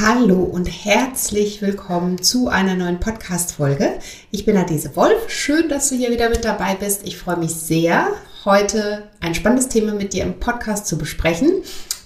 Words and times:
Hallo 0.00 0.44
und 0.44 0.64
herzlich 0.64 1.60
willkommen 1.60 2.22
zu 2.22 2.48
einer 2.48 2.74
neuen 2.74 3.00
Podcast-Folge. 3.00 3.98
Ich 4.30 4.46
bin 4.46 4.56
Adese 4.56 4.96
Wolf. 4.96 5.28
Schön, 5.28 5.68
dass 5.68 5.90
du 5.90 5.94
hier 5.94 6.10
wieder 6.10 6.30
mit 6.30 6.42
dabei 6.42 6.74
bist. 6.74 7.06
Ich 7.06 7.18
freue 7.18 7.36
mich 7.36 7.50
sehr, 7.50 8.08
heute 8.46 9.10
ein 9.20 9.34
spannendes 9.34 9.68
Thema 9.68 9.92
mit 9.92 10.14
dir 10.14 10.24
im 10.24 10.40
Podcast 10.40 10.86
zu 10.86 10.96
besprechen, 10.96 11.52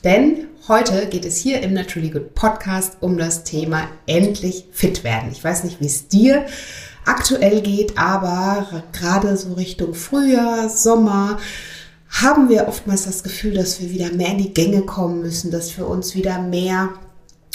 denn 0.02 0.48
heute 0.66 1.06
geht 1.06 1.24
es 1.24 1.36
hier 1.36 1.62
im 1.62 1.72
Naturally 1.72 2.10
Good 2.10 2.34
Podcast 2.34 2.96
um 2.98 3.16
das 3.16 3.44
Thema 3.44 3.86
endlich 4.06 4.64
fit 4.72 5.04
werden. 5.04 5.28
Ich 5.30 5.44
weiß 5.44 5.62
nicht, 5.62 5.80
wie 5.80 5.86
es 5.86 6.08
dir 6.08 6.46
aktuell 7.04 7.60
geht, 7.60 7.96
aber 7.96 8.82
gerade 8.92 9.36
so 9.36 9.52
Richtung 9.52 9.94
Frühjahr, 9.94 10.68
Sommer, 10.68 11.38
haben 12.08 12.48
wir 12.48 12.66
oftmals 12.66 13.04
das 13.04 13.22
Gefühl, 13.22 13.54
dass 13.54 13.80
wir 13.80 13.90
wieder 13.90 14.10
mehr 14.12 14.30
in 14.30 14.38
die 14.38 14.54
Gänge 14.54 14.82
kommen 14.82 15.20
müssen, 15.20 15.52
dass 15.52 15.76
wir 15.78 15.86
uns 15.86 16.16
wieder 16.16 16.40
mehr 16.40 16.90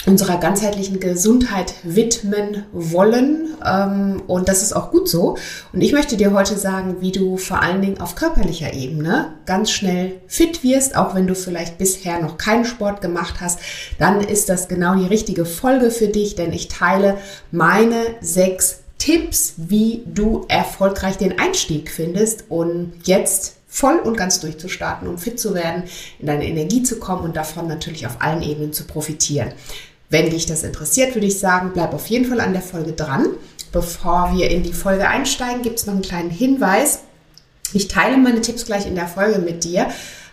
unserer 0.06 0.38
ganzheitlichen 0.38 0.98
Gesundheit 0.98 1.74
widmen 1.82 2.64
wollen. 2.72 3.48
Ähm, 3.64 4.22
und 4.26 4.48
das 4.48 4.62
ist 4.62 4.72
auch 4.72 4.90
gut 4.90 5.08
so. 5.08 5.36
Und 5.72 5.80
ich 5.82 5.92
möchte 5.92 6.16
dir 6.16 6.32
heute 6.32 6.56
sagen, 6.56 6.96
wie 7.00 7.12
du 7.12 7.36
vor 7.36 7.62
allen 7.62 7.82
Dingen 7.82 8.00
auf 8.00 8.14
körperlicher 8.14 8.72
Ebene 8.72 9.34
ganz 9.44 9.70
schnell 9.70 10.20
fit 10.26 10.64
wirst, 10.64 10.96
auch 10.96 11.14
wenn 11.14 11.26
du 11.26 11.34
vielleicht 11.34 11.78
bisher 11.78 12.20
noch 12.20 12.38
keinen 12.38 12.64
Sport 12.64 13.02
gemacht 13.02 13.36
hast. 13.40 13.60
Dann 13.98 14.20
ist 14.20 14.48
das 14.48 14.68
genau 14.68 14.94
die 14.94 15.06
richtige 15.06 15.44
Folge 15.44 15.90
für 15.90 16.08
dich, 16.08 16.34
denn 16.34 16.52
ich 16.52 16.68
teile 16.68 17.18
meine 17.50 17.96
sechs 18.20 18.80
Tipps, 18.98 19.54
wie 19.56 20.02
du 20.06 20.44
erfolgreich 20.48 21.16
den 21.16 21.38
Einstieg 21.38 21.90
findest 21.90 22.44
und 22.50 22.92
jetzt 23.04 23.56
voll 23.66 23.98
und 23.98 24.16
ganz 24.16 24.40
durchzustarten, 24.40 25.08
um 25.08 25.16
fit 25.16 25.38
zu 25.38 25.54
werden, 25.54 25.84
in 26.18 26.26
deine 26.26 26.46
Energie 26.46 26.82
zu 26.82 26.98
kommen 26.98 27.22
und 27.22 27.36
davon 27.36 27.68
natürlich 27.68 28.06
auf 28.06 28.20
allen 28.20 28.42
Ebenen 28.42 28.72
zu 28.72 28.84
profitieren. 28.84 29.52
Wenn 30.10 30.28
dich 30.28 30.44
das 30.44 30.64
interessiert, 30.64 31.14
würde 31.14 31.28
ich 31.28 31.38
sagen, 31.38 31.70
bleib 31.72 31.94
auf 31.94 32.08
jeden 32.08 32.26
Fall 32.26 32.40
an 32.40 32.52
der 32.52 32.62
Folge 32.62 32.92
dran. 32.92 33.28
Bevor 33.72 34.32
wir 34.34 34.50
in 34.50 34.64
die 34.64 34.72
Folge 34.72 35.08
einsteigen, 35.08 35.62
gibt 35.62 35.78
es 35.78 35.86
noch 35.86 35.94
einen 35.94 36.02
kleinen 36.02 36.30
Hinweis. 36.30 37.00
Ich 37.72 37.86
teile 37.86 38.18
meine 38.18 38.40
Tipps 38.40 38.66
gleich 38.66 38.86
in 38.86 38.96
der 38.96 39.06
Folge 39.06 39.38
mit 39.38 39.62
dir. 39.62 39.86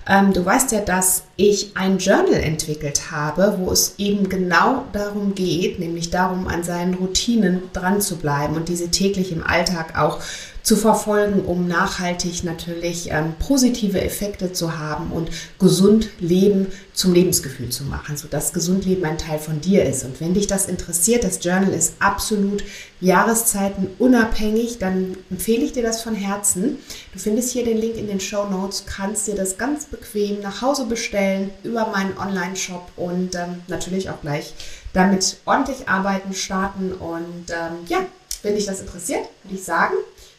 Ähm, 0.09 0.33
du 0.33 0.43
weißt 0.43 0.71
ja, 0.71 0.79
dass 0.79 1.23
ich 1.35 1.71
ein 1.75 1.99
Journal 1.99 2.41
entwickelt 2.41 3.11
habe, 3.11 3.57
wo 3.59 3.71
es 3.71 3.95
eben 3.99 4.29
genau 4.29 4.85
darum 4.93 5.35
geht, 5.35 5.79
nämlich 5.79 6.09
darum, 6.09 6.47
an 6.47 6.63
seinen 6.63 6.95
Routinen 6.95 7.61
dran 7.73 8.01
zu 8.01 8.15
bleiben 8.15 8.55
und 8.55 8.69
diese 8.69 8.89
täglich 8.89 9.31
im 9.31 9.45
Alltag 9.45 9.99
auch 9.99 10.19
zu 10.67 10.75
verfolgen, 10.75 11.45
um 11.45 11.65
nachhaltig 11.65 12.43
natürlich 12.43 13.09
ähm, 13.09 13.35
positive 13.39 14.01
Effekte 14.01 14.51
zu 14.51 14.77
haben 14.77 15.13
und 15.13 15.29
gesund 15.59 16.09
Leben 16.19 16.67
zum 16.91 17.13
Lebensgefühl 17.13 17.69
zu 17.69 17.85
machen, 17.85 18.17
sodass 18.17 18.51
gesund 18.51 18.83
Leben 18.83 19.05
ein 19.05 19.17
Teil 19.17 19.39
von 19.39 19.61
dir 19.61 19.85
ist. 19.85 20.03
Und 20.03 20.19
wenn 20.19 20.33
dich 20.33 20.45
das 20.45 20.65
interessiert, 20.65 21.23
das 21.23 21.41
Journal 21.41 21.69
ist 21.69 21.93
absolut 21.99 22.65
Jahreszeiten 22.99 23.87
unabhängig, 23.97 24.77
dann 24.77 25.15
empfehle 25.29 25.63
ich 25.63 25.71
dir 25.71 25.83
das 25.83 26.01
von 26.01 26.15
Herzen. 26.15 26.79
Du 27.13 27.19
findest 27.19 27.53
hier 27.53 27.63
den 27.63 27.77
Link 27.77 27.95
in 27.95 28.07
den 28.07 28.19
Show 28.19 28.49
Notes, 28.49 28.83
kannst 28.85 29.25
dir 29.29 29.35
das 29.35 29.57
ganz 29.57 29.85
bequem 29.85 30.41
nach 30.41 30.61
Hause 30.61 30.83
bestellen 30.83 31.49
über 31.63 31.87
meinen 31.93 32.17
Online-Shop 32.17 32.91
und 32.97 33.35
ähm, 33.35 33.61
natürlich 33.69 34.09
auch 34.09 34.19
gleich 34.19 34.53
damit 34.91 35.37
ordentlich 35.45 35.87
arbeiten, 35.87 36.33
starten. 36.33 36.91
Und 36.91 37.51
ähm, 37.51 37.85
ja, 37.87 37.99
wenn 38.43 38.55
dich 38.55 38.65
das 38.65 38.81
interessiert, 38.81 39.27
würde 39.43 39.55
ich 39.55 39.63
sagen, 39.63 39.95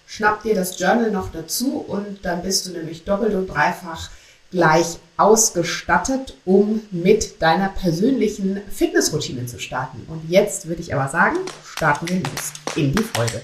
schnapp 0.07 0.43
dir 0.43 0.55
das 0.55 0.79
Journal 0.79 1.11
noch 1.11 1.31
dazu 1.33 1.85
und 1.87 2.25
dann 2.25 2.43
bist 2.43 2.67
du 2.67 2.71
nämlich 2.71 3.05
doppelt 3.05 3.35
und 3.35 3.49
dreifach 3.49 4.11
gleich 4.51 4.99
ausgestattet, 5.17 6.37
um 6.45 6.81
mit 6.91 7.43
deiner 7.43 7.69
persönlichen 7.69 8.63
Fitnessroutine 8.71 9.47
zu 9.47 9.59
starten. 9.59 10.07
Und 10.09 10.23
jetzt 10.29 10.69
würde 10.69 10.81
ich 10.81 10.95
aber 10.95 11.09
sagen, 11.09 11.37
starten 11.65 12.09
wir 12.09 12.17
los 12.17 12.53
in 12.77 12.95
die 12.95 13.03
Folge. 13.03 13.43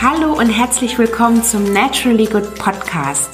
Hallo 0.00 0.32
und 0.36 0.48
herzlich 0.48 0.98
willkommen 0.98 1.42
zum 1.44 1.72
Naturally 1.72 2.26
Good 2.26 2.54
Podcast. 2.56 3.30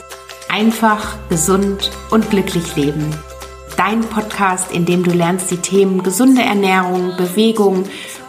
Einfach, 0.49 1.17
gesund 1.29 1.91
und 2.11 2.29
glücklich 2.31 2.77
leben. 2.77 3.15
Dein 3.77 4.01
Podcast, 4.03 4.71
in 4.71 4.85
dem 4.87 5.03
du 5.03 5.11
lernst, 5.11 5.51
die 5.51 5.57
Themen 5.57 6.03
gesunde 6.03 6.43
Ernährung, 6.43 7.17
Bewegung 7.17 7.85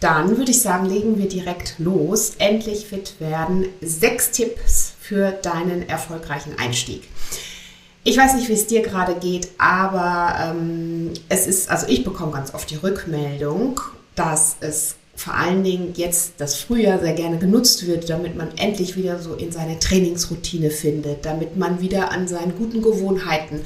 Dann 0.00 0.38
würde 0.38 0.50
ich 0.50 0.62
sagen, 0.62 0.86
legen 0.86 1.18
wir 1.18 1.28
direkt 1.28 1.74
los. 1.78 2.32
Endlich 2.38 2.86
fit 2.86 3.14
werden. 3.20 3.66
Sechs 3.82 4.30
Tipps 4.30 4.94
für 4.98 5.30
deinen 5.30 5.88
erfolgreichen 5.88 6.58
Einstieg. 6.58 7.02
Ich 8.02 8.16
weiß 8.16 8.34
nicht, 8.34 8.48
wie 8.48 8.54
es 8.54 8.66
dir 8.66 8.80
gerade 8.80 9.14
geht, 9.16 9.48
aber 9.58 10.34
ähm, 10.42 11.12
es 11.28 11.46
ist, 11.46 11.70
also 11.70 11.86
ich 11.86 12.02
bekomme 12.02 12.32
ganz 12.32 12.54
oft 12.54 12.70
die 12.70 12.76
Rückmeldung, 12.76 13.78
dass 14.14 14.56
es 14.60 14.94
vor 15.14 15.34
allen 15.34 15.62
Dingen 15.62 15.92
jetzt 15.96 16.34
das 16.38 16.54
Frühjahr 16.54 16.98
sehr 16.98 17.12
gerne 17.12 17.36
genutzt 17.36 17.86
wird, 17.86 18.08
damit 18.08 18.36
man 18.36 18.56
endlich 18.56 18.96
wieder 18.96 19.18
so 19.18 19.34
in 19.34 19.52
seine 19.52 19.78
Trainingsroutine 19.78 20.70
findet, 20.70 21.26
damit 21.26 21.58
man 21.58 21.82
wieder 21.82 22.10
an 22.10 22.26
seinen 22.26 22.56
guten 22.56 22.80
Gewohnheiten 22.80 23.60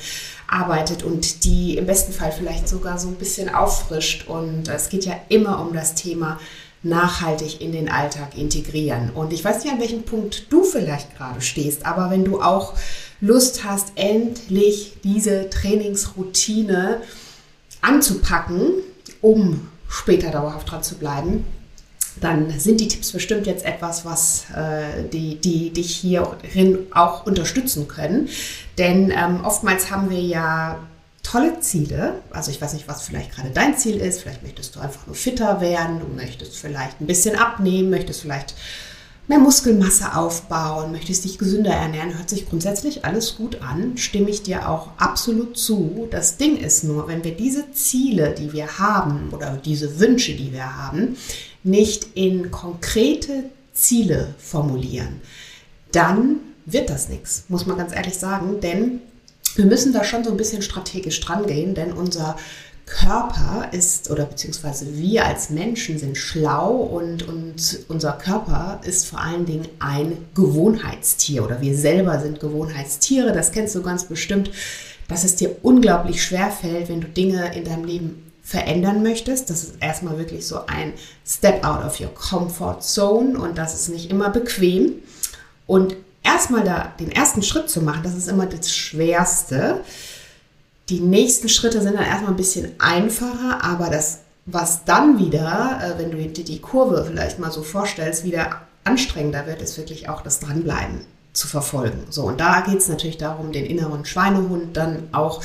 arbeitet 0.46 1.02
und 1.02 1.44
die 1.44 1.76
im 1.76 1.86
besten 1.86 2.12
Fall 2.12 2.32
vielleicht 2.32 2.68
sogar 2.68 2.98
so 2.98 3.08
ein 3.08 3.16
bisschen 3.16 3.54
auffrischt. 3.54 4.28
Und 4.28 4.68
es 4.68 4.88
geht 4.88 5.04
ja 5.04 5.14
immer 5.28 5.60
um 5.60 5.72
das 5.72 5.94
Thema 5.94 6.38
nachhaltig 6.82 7.60
in 7.60 7.72
den 7.72 7.88
Alltag 7.88 8.36
integrieren. 8.36 9.10
Und 9.10 9.32
ich 9.32 9.44
weiß 9.44 9.64
nicht, 9.64 9.72
an 9.72 9.80
welchem 9.80 10.02
Punkt 10.02 10.52
du 10.52 10.62
vielleicht 10.64 11.16
gerade 11.16 11.40
stehst, 11.40 11.86
aber 11.86 12.10
wenn 12.10 12.24
du 12.24 12.40
auch 12.40 12.74
Lust 13.20 13.64
hast, 13.64 13.92
endlich 13.94 14.92
diese 15.02 15.48
Trainingsroutine 15.48 17.00
anzupacken, 17.80 18.70
um 19.22 19.68
später 19.88 20.30
dauerhaft 20.30 20.70
dran 20.70 20.82
zu 20.82 20.96
bleiben, 20.96 21.46
dann 22.20 22.58
sind 22.58 22.80
die 22.80 22.88
Tipps 22.88 23.12
bestimmt 23.12 23.46
jetzt 23.46 23.64
etwas, 23.64 24.04
was 24.04 24.46
äh, 24.54 25.08
die, 25.12 25.36
die 25.36 25.70
dich 25.70 25.96
hierin 25.96 26.78
auch 26.92 27.26
unterstützen 27.26 27.88
können. 27.88 28.28
Denn 28.78 29.10
ähm, 29.10 29.44
oftmals 29.44 29.90
haben 29.90 30.10
wir 30.10 30.20
ja 30.20 30.78
tolle 31.22 31.58
Ziele. 31.60 32.20
Also 32.30 32.50
ich 32.50 32.60
weiß 32.60 32.74
nicht, 32.74 32.86
was 32.86 33.02
vielleicht 33.02 33.34
gerade 33.34 33.50
dein 33.50 33.76
Ziel 33.76 33.96
ist. 33.96 34.22
Vielleicht 34.22 34.42
möchtest 34.42 34.76
du 34.76 34.80
einfach 34.80 35.06
nur 35.06 35.16
fitter 35.16 35.60
werden, 35.60 36.00
du 36.00 36.06
möchtest 36.06 36.56
vielleicht 36.56 37.00
ein 37.00 37.06
bisschen 37.06 37.36
abnehmen, 37.36 37.90
möchtest 37.90 38.20
vielleicht 38.20 38.54
mehr 39.26 39.38
Muskelmasse 39.38 40.14
aufbauen, 40.14 40.92
möchtest 40.92 41.24
dich 41.24 41.38
gesünder 41.38 41.72
ernähren, 41.72 42.16
hört 42.16 42.28
sich 42.28 42.46
grundsätzlich 42.48 43.06
alles 43.06 43.36
gut 43.36 43.62
an, 43.62 43.96
stimme 43.96 44.28
ich 44.28 44.42
dir 44.42 44.68
auch 44.68 44.90
absolut 44.98 45.56
zu. 45.56 46.08
Das 46.10 46.36
Ding 46.36 46.58
ist 46.58 46.84
nur, 46.84 47.08
wenn 47.08 47.24
wir 47.24 47.34
diese 47.34 47.72
Ziele, 47.72 48.34
die 48.38 48.52
wir 48.52 48.78
haben 48.78 49.30
oder 49.32 49.56
diese 49.56 49.98
Wünsche, 49.98 50.34
die 50.34 50.52
wir 50.52 50.76
haben, 50.76 51.16
nicht 51.64 52.08
in 52.14 52.50
konkrete 52.50 53.44
Ziele 53.72 54.34
formulieren, 54.38 55.20
dann 55.92 56.36
wird 56.66 56.90
das 56.90 57.08
nichts, 57.08 57.44
muss 57.48 57.66
man 57.66 57.76
ganz 57.76 57.94
ehrlich 57.94 58.14
sagen, 58.14 58.60
denn 58.60 59.00
wir 59.56 59.66
müssen 59.66 59.92
da 59.92 60.04
schon 60.04 60.24
so 60.24 60.30
ein 60.30 60.36
bisschen 60.36 60.62
strategisch 60.62 61.20
dran 61.20 61.46
gehen, 61.46 61.74
denn 61.74 61.92
unser 61.92 62.36
Körper 62.86 63.68
ist, 63.72 64.10
oder 64.10 64.26
beziehungsweise 64.26 64.98
wir 64.98 65.24
als 65.24 65.48
Menschen 65.48 65.98
sind 65.98 66.18
schlau 66.18 66.72
und, 66.72 67.26
und 67.26 67.78
unser 67.88 68.12
Körper 68.12 68.80
ist 68.84 69.06
vor 69.06 69.20
allen 69.20 69.46
Dingen 69.46 69.66
ein 69.78 70.18
Gewohnheitstier 70.34 71.44
oder 71.44 71.62
wir 71.62 71.76
selber 71.76 72.20
sind 72.20 72.40
Gewohnheitstiere. 72.40 73.32
Das 73.32 73.52
kennst 73.52 73.74
du 73.74 73.82
ganz 73.82 74.04
bestimmt, 74.04 74.50
dass 75.08 75.24
es 75.24 75.36
dir 75.36 75.56
unglaublich 75.62 76.22
schwer 76.22 76.50
fällt, 76.50 76.90
wenn 76.90 77.00
du 77.00 77.08
Dinge 77.08 77.56
in 77.56 77.64
deinem 77.64 77.84
Leben 77.84 78.32
verändern 78.44 79.02
möchtest. 79.02 79.48
Das 79.50 79.64
ist 79.64 79.76
erstmal 79.80 80.18
wirklich 80.18 80.46
so 80.46 80.66
ein 80.66 80.92
Step 81.26 81.64
out 81.64 81.84
of 81.84 81.98
your 81.98 82.14
comfort 82.14 82.82
zone 82.82 83.38
und 83.38 83.56
das 83.56 83.74
ist 83.74 83.88
nicht 83.88 84.10
immer 84.10 84.28
bequem. 84.28 84.92
Und 85.66 85.96
erstmal 86.22 86.62
da 86.62 86.92
den 87.00 87.10
ersten 87.10 87.42
Schritt 87.42 87.70
zu 87.70 87.80
machen, 87.80 88.02
das 88.04 88.14
ist 88.14 88.28
immer 88.28 88.46
das 88.46 88.72
Schwerste. 88.72 89.80
Die 90.90 91.00
nächsten 91.00 91.48
Schritte 91.48 91.80
sind 91.80 91.94
dann 91.94 92.04
erstmal 92.04 92.32
ein 92.32 92.36
bisschen 92.36 92.72
einfacher, 92.78 93.64
aber 93.64 93.88
das, 93.88 94.18
was 94.44 94.84
dann 94.84 95.18
wieder, 95.18 95.80
äh, 95.82 95.98
wenn 95.98 96.10
du 96.10 96.18
dir 96.18 96.44
die 96.44 96.60
Kurve 96.60 97.06
vielleicht 97.06 97.38
mal 97.38 97.50
so 97.50 97.62
vorstellst, 97.62 98.24
wieder 98.24 98.60
anstrengender 98.84 99.46
wird, 99.46 99.62
ist 99.62 99.78
wirklich 99.78 100.10
auch 100.10 100.20
das 100.20 100.40
Dranbleiben. 100.40 101.00
zu 101.32 101.48
verfolgen. 101.48 102.06
So, 102.10 102.22
und 102.22 102.38
da 102.38 102.60
geht 102.60 102.78
es 102.78 102.88
natürlich 102.88 103.18
darum, 103.18 103.50
den 103.50 103.66
inneren 103.66 104.04
Schweinehund 104.04 104.76
dann 104.76 105.08
auch 105.10 105.42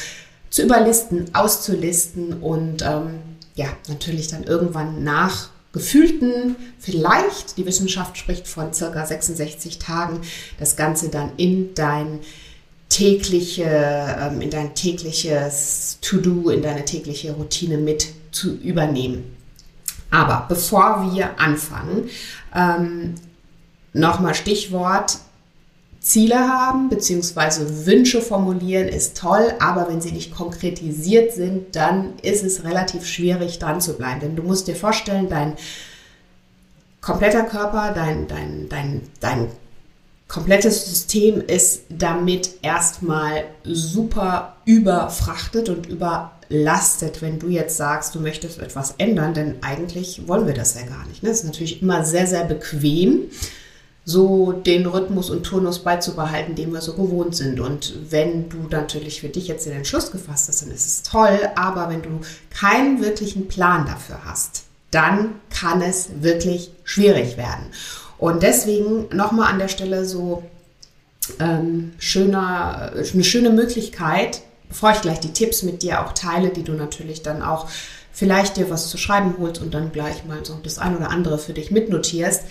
zu 0.50 0.64
überlisten, 0.64 1.34
auszulisten 1.34 2.42
und 2.42 2.82
ähm, 2.82 3.20
ja, 3.56 3.68
natürlich 3.88 4.28
dann 4.28 4.44
irgendwann 4.44 5.04
nach 5.04 5.50
gefühlten, 5.72 6.56
vielleicht, 6.80 7.58
die 7.58 7.66
Wissenschaft 7.66 8.18
spricht 8.18 8.48
von 8.48 8.74
circa 8.74 9.06
66 9.06 9.78
Tagen, 9.78 10.22
das 10.58 10.76
Ganze 10.76 11.10
dann 11.10 11.32
in 11.38 11.76
dein 11.76 12.20
tägliche, 12.90 13.66
ähm, 14.20 14.42
in 14.42 14.50
dein 14.50 14.74
tägliches 14.74 16.00
To-Do, 16.02 16.50
in 16.50 16.64
deine 16.64 16.86
tägliche 16.86 17.34
Routine 17.34 17.78
mit 17.78 18.08
zu 18.32 18.56
übernehmen. 18.56 19.36
Aber 20.12 20.46
bevor 20.50 21.14
wir 21.14 21.40
anfangen, 21.40 22.10
ähm, 22.56 23.14
nochmal 23.94 24.34
Stichwort 24.34 25.20
Ziele 26.02 26.40
haben 26.40 26.90
bzw. 26.90 27.86
Wünsche 27.86 28.22
formulieren 28.22 28.88
ist 28.88 29.18
toll, 29.18 29.54
aber 29.60 29.90
wenn 29.90 30.02
sie 30.02 30.14
nicht 30.14 30.34
konkretisiert 30.34 31.34
sind, 31.34 31.76
dann 31.76 32.14
ist 32.22 32.44
es 32.44 32.64
relativ 32.64 33.06
schwierig 33.06 33.60
dran 33.60 33.82
zu 33.82 33.98
bleiben. 33.98 34.22
Denn 34.22 34.36
du 34.36 34.44
musst 34.44 34.68
dir 34.68 34.76
vorstellen, 34.76 35.28
dein 35.30 35.54
kompletter 37.02 37.44
Körper, 37.44 37.92
dein, 37.94 38.28
dein, 38.28 38.70
dein, 38.70 39.02
dein 39.20 39.48
komplettes 40.30 40.86
System 40.86 41.42
ist 41.42 41.82
damit 41.90 42.52
erstmal 42.62 43.46
super 43.64 44.56
überfrachtet 44.64 45.68
und 45.68 45.88
überlastet, 45.88 47.22
wenn 47.22 47.40
du 47.40 47.48
jetzt 47.48 47.76
sagst, 47.76 48.16
du 48.16 48.22
möchtest 48.22 48.60
etwas 48.60 48.94
ändern, 49.00 49.34
denn 49.34 49.56
eigentlich 49.62 50.28
wollen 50.28 50.48
wir 50.48 50.54
das 50.54 50.76
ja 50.76 50.86
gar 50.86 51.06
nicht. 51.08 51.24
Ne? 51.24 51.30
Das 51.30 51.40
ist 51.40 51.46
natürlich 51.46 51.82
immer 51.82 52.06
sehr, 52.06 52.28
sehr 52.28 52.46
bequem 52.46 53.24
so 54.06 54.52
den 54.54 54.86
Rhythmus 54.86 55.30
und 55.30 55.44
Turnus 55.44 55.80
beizubehalten, 55.80 56.56
den 56.56 56.74
wir 56.74 56.82
so 56.82 56.94
gewohnt 56.94 57.36
sind. 57.36 57.60
Und 57.60 57.94
wenn 58.12 58.50
du 58.50 58.58
natürlich 58.70 59.22
für 59.22 59.30
dich 59.30 59.48
jetzt 59.48 59.66
den 59.66 59.74
Entschluss 59.74 60.12
gefasst 60.12 60.48
hast, 60.48 60.62
dann 60.64 60.72
ist 60.72 60.88
es 60.88 61.04
toll. 61.04 61.40
Aber 61.56 61.90
wenn 61.90 62.02
du 62.02 62.22
keinen 62.50 63.02
wirklichen 63.02 63.48
Plan 63.48 63.86
dafür 63.86 64.20
hast, 64.26 64.64
dann 64.92 65.36
kann 65.50 65.82
es 65.82 66.10
wirklich 66.22 66.72
schwierig 66.84 67.38
werden. 67.38 67.68
Und 68.18 68.44
deswegen 68.44 69.16
nochmal 69.16 69.52
an 69.52 69.60
der 69.60 69.68
Stelle 69.68 70.06
so 70.06 70.44
ähm, 71.40 71.94
schöner, 72.00 72.92
eine 72.94 73.24
schöne 73.24 73.52
Möglichkeit, 73.52 74.42
bevor 74.68 74.92
ich 74.92 75.02
gleich 75.02 75.20
die 75.20 75.34
Tipps 75.34 75.64
mit 75.64 75.84
dir 75.84 76.06
auch 76.06 76.14
teile, 76.14 76.50
die 76.50 76.64
du 76.64 76.74
natürlich 76.74 77.22
dann 77.22 77.42
auch 77.42 77.68
vielleicht 78.12 78.58
dir 78.58 78.70
was 78.70 78.90
zu 78.90 78.98
schreiben 78.98 79.36
holst 79.40 79.62
und 79.62 79.74
dann 79.74 79.92
gleich 79.92 80.26
mal 80.26 80.44
so 80.44 80.60
das 80.62 80.80
ein 80.80 80.98
oder 80.98 81.10
andere 81.10 81.38
für 81.38 81.54
dich 81.54 81.72
mitnotierst. 81.72 82.44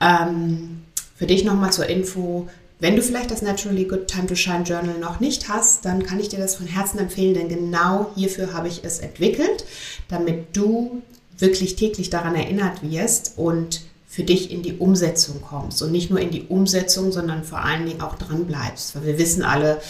Ähm, 0.00 0.82
für 1.22 1.28
dich 1.28 1.44
nochmal 1.44 1.72
zur 1.72 1.86
Info, 1.86 2.48
wenn 2.80 2.96
du 2.96 3.02
vielleicht 3.02 3.30
das 3.30 3.42
Naturally 3.42 3.84
Good 3.84 4.08
Time 4.08 4.26
to 4.26 4.34
Shine 4.34 4.64
Journal 4.64 4.98
noch 4.98 5.20
nicht 5.20 5.48
hast, 5.48 5.84
dann 5.84 6.02
kann 6.02 6.18
ich 6.18 6.30
dir 6.30 6.40
das 6.40 6.56
von 6.56 6.66
Herzen 6.66 6.98
empfehlen, 6.98 7.34
denn 7.34 7.48
genau 7.48 8.10
hierfür 8.16 8.54
habe 8.54 8.66
ich 8.66 8.82
es 8.82 8.98
entwickelt, 8.98 9.64
damit 10.08 10.56
du 10.56 11.00
wirklich 11.38 11.76
täglich 11.76 12.10
daran 12.10 12.34
erinnert 12.34 12.82
wirst 12.82 13.34
und 13.36 13.82
für 14.08 14.24
dich 14.24 14.50
in 14.50 14.64
die 14.64 14.78
Umsetzung 14.78 15.40
kommst. 15.42 15.80
Und 15.80 15.92
nicht 15.92 16.10
nur 16.10 16.18
in 16.18 16.32
die 16.32 16.42
Umsetzung, 16.48 17.12
sondern 17.12 17.44
vor 17.44 17.64
allen 17.64 17.86
Dingen 17.86 18.00
auch 18.00 18.16
dran 18.16 18.46
bleibst. 18.46 18.96
Weil 18.96 19.06
wir 19.06 19.18
wissen 19.18 19.44
alle, 19.44 19.80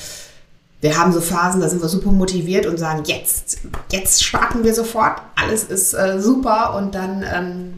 wir 0.83 0.99
haben 0.99 1.15
so 1.15 1.23
Phasen, 1.23 1.63
da 1.63 1.71
sind 1.71 1.81
wir 1.81 1.89
super 1.89 2.13
motiviert 2.13 2.67
und 2.67 2.77
sagen, 2.77 3.05
jetzt, 3.07 3.57
jetzt 3.91 4.23
starten 4.23 4.65
wir 4.65 4.75
sofort, 4.75 5.23
alles 5.35 5.65
ist 5.65 5.95
äh, 5.95 6.21
super 6.21 6.77
und 6.77 6.95
dann 6.95 7.25
ähm, 7.27 7.73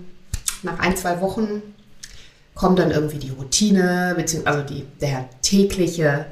nach 0.65 0.81
ein, 0.81 0.97
zwei 0.97 1.21
Wochen 1.21 1.63
kommt 2.55 2.79
dann 2.79 2.91
irgendwie 2.91 3.19
die 3.19 3.31
Routine, 3.31 4.17
also 4.45 4.63
die, 4.63 4.85
der 5.01 5.29
tägliche 5.43 6.27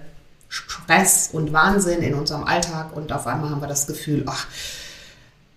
Stress 0.49 1.31
und 1.33 1.53
Wahnsinn 1.53 2.03
in 2.03 2.15
unserem 2.15 2.45
Alltag 2.45 2.95
und 2.95 3.13
auf 3.13 3.27
einmal 3.27 3.51
haben 3.51 3.61
wir 3.61 3.69
das 3.69 3.87
Gefühl, 3.87 4.25
ach, 4.27 4.47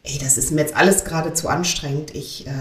ey, 0.03 0.17
das 0.19 0.37
ist 0.37 0.51
mir 0.51 0.61
jetzt 0.61 0.75
alles 0.75 1.03
gerade 1.03 1.33
zu 1.33 1.49
anstrengend, 1.49 2.15
ich 2.15 2.47
äh, 2.47 2.51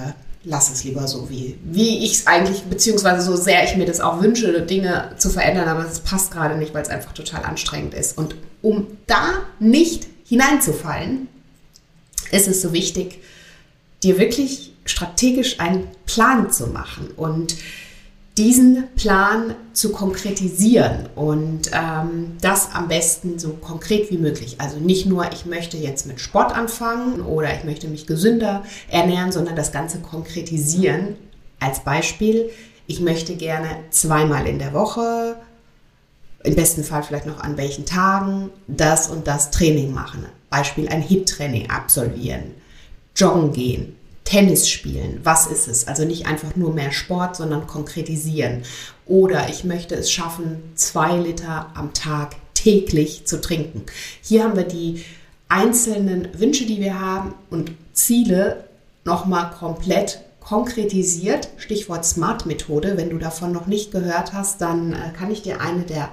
lasse 0.45 0.73
es 0.73 0.85
lieber 0.85 1.07
so, 1.09 1.31
wie, 1.31 1.59
wie 1.65 2.05
ich 2.05 2.15
es 2.15 2.27
eigentlich, 2.27 2.65
beziehungsweise 2.65 3.23
so 3.23 3.37
sehr 3.37 3.65
ich 3.65 3.77
mir 3.77 3.87
das 3.87 4.01
auch 4.01 4.21
wünsche, 4.21 4.63
Dinge 4.63 5.13
zu 5.17 5.31
verändern, 5.31 5.69
aber 5.69 5.87
es 5.87 6.01
passt 6.01 6.33
gerade 6.33 6.57
nicht, 6.57 6.75
weil 6.75 6.83
es 6.83 6.89
einfach 6.89 7.13
total 7.13 7.45
anstrengend 7.45 7.95
ist. 7.95 8.19
Und 8.19 8.35
um 8.63 8.87
da 9.07 9.29
nicht 9.59 10.07
hineinzufallen, 10.25 11.29
ist 12.31 12.49
es 12.49 12.63
so 12.63 12.73
wichtig, 12.73 13.21
dir 14.03 14.19
wirklich 14.19 14.73
strategisch 14.85 15.61
einen 15.61 15.89
Plan 16.05 16.51
zu 16.51 16.67
machen 16.67 17.11
und 17.17 17.57
diesen 18.37 18.89
Plan 18.97 19.55
zu 19.73 19.93
konkretisieren 19.93 21.09
und 21.15 21.71
ähm, 21.73 22.37
das 22.41 22.75
am 22.75 22.89
besten 22.89 23.39
so 23.39 23.51
konkret 23.51 24.11
wie 24.11 24.19
möglich. 24.19 24.57
Also 24.59 24.79
nicht 24.79 25.07
nur, 25.07 25.33
ich 25.33 25.47
möchte 25.47 25.77
jetzt 25.77 26.07
mit 26.07 26.21
Sport 26.21 26.53
anfangen 26.53 27.21
oder 27.21 27.55
ich 27.55 27.63
möchte 27.65 27.87
mich 27.87 28.07
gesünder 28.07 28.65
ernähren, 28.91 29.31
sondern 29.31 29.55
das 29.55 29.71
Ganze 29.71 30.01
konkretisieren. 30.01 31.15
Als 31.61 31.81
Beispiel, 31.85 32.51
ich 32.89 33.01
möchte 33.01 33.37
gerne 33.37 33.69
zweimal 33.91 34.47
in 34.47 34.59
der 34.59 34.73
Woche, 34.73 35.37
im 36.43 36.57
besten 36.57 36.83
Fall 36.83 37.05
vielleicht 37.05 37.27
noch 37.27 37.41
an 37.41 37.57
welchen 37.57 37.87
Tagen, 37.87 38.51
das 38.67 39.09
und 39.09 39.29
das 39.29 39.51
Training 39.53 39.95
machen. 39.95 40.27
Beispiel 40.51 40.89
ein 40.89 41.03
HIT-Training 41.03 41.71
absolvieren, 41.71 42.51
joggen 43.17 43.53
gehen, 43.53 43.94
Tennis 44.25 44.69
spielen. 44.69 45.21
Was 45.23 45.47
ist 45.47 45.69
es? 45.69 45.87
Also 45.87 46.05
nicht 46.05 46.27
einfach 46.27 46.57
nur 46.57 46.73
mehr 46.73 46.93
Sport, 46.93 47.37
sondern 47.37 47.67
konkretisieren. 47.67 48.63
Oder 49.07 49.49
ich 49.51 49.65
möchte 49.65 49.95
es 49.95 50.11
schaffen, 50.11 50.63
zwei 50.75 51.17
Liter 51.17 51.71
am 51.75 51.93
Tag 51.93 52.37
täglich 52.55 53.27
zu 53.27 53.41
trinken. 53.41 53.85
Hier 54.23 54.45
haben 54.45 54.57
wir 54.57 54.65
die 54.65 55.05
einzelnen 55.49 56.29
Wünsche, 56.39 56.65
die 56.65 56.81
wir 56.81 56.99
haben 56.99 57.35
und 57.51 57.73
Ziele 57.93 58.65
nochmal 59.05 59.51
komplett 59.51 60.21
konkretisiert. 60.41 61.49
Stichwort 61.59 62.05
Smart-Methode. 62.05 62.97
Wenn 62.97 63.11
du 63.11 63.19
davon 63.19 63.53
noch 63.53 63.67
nicht 63.67 63.93
gehört 63.93 64.33
hast, 64.33 64.61
dann 64.61 64.93
äh, 64.93 65.13
kann 65.17 65.31
ich 65.31 65.43
dir 65.43 65.61
eine 65.61 65.83
der 65.83 66.11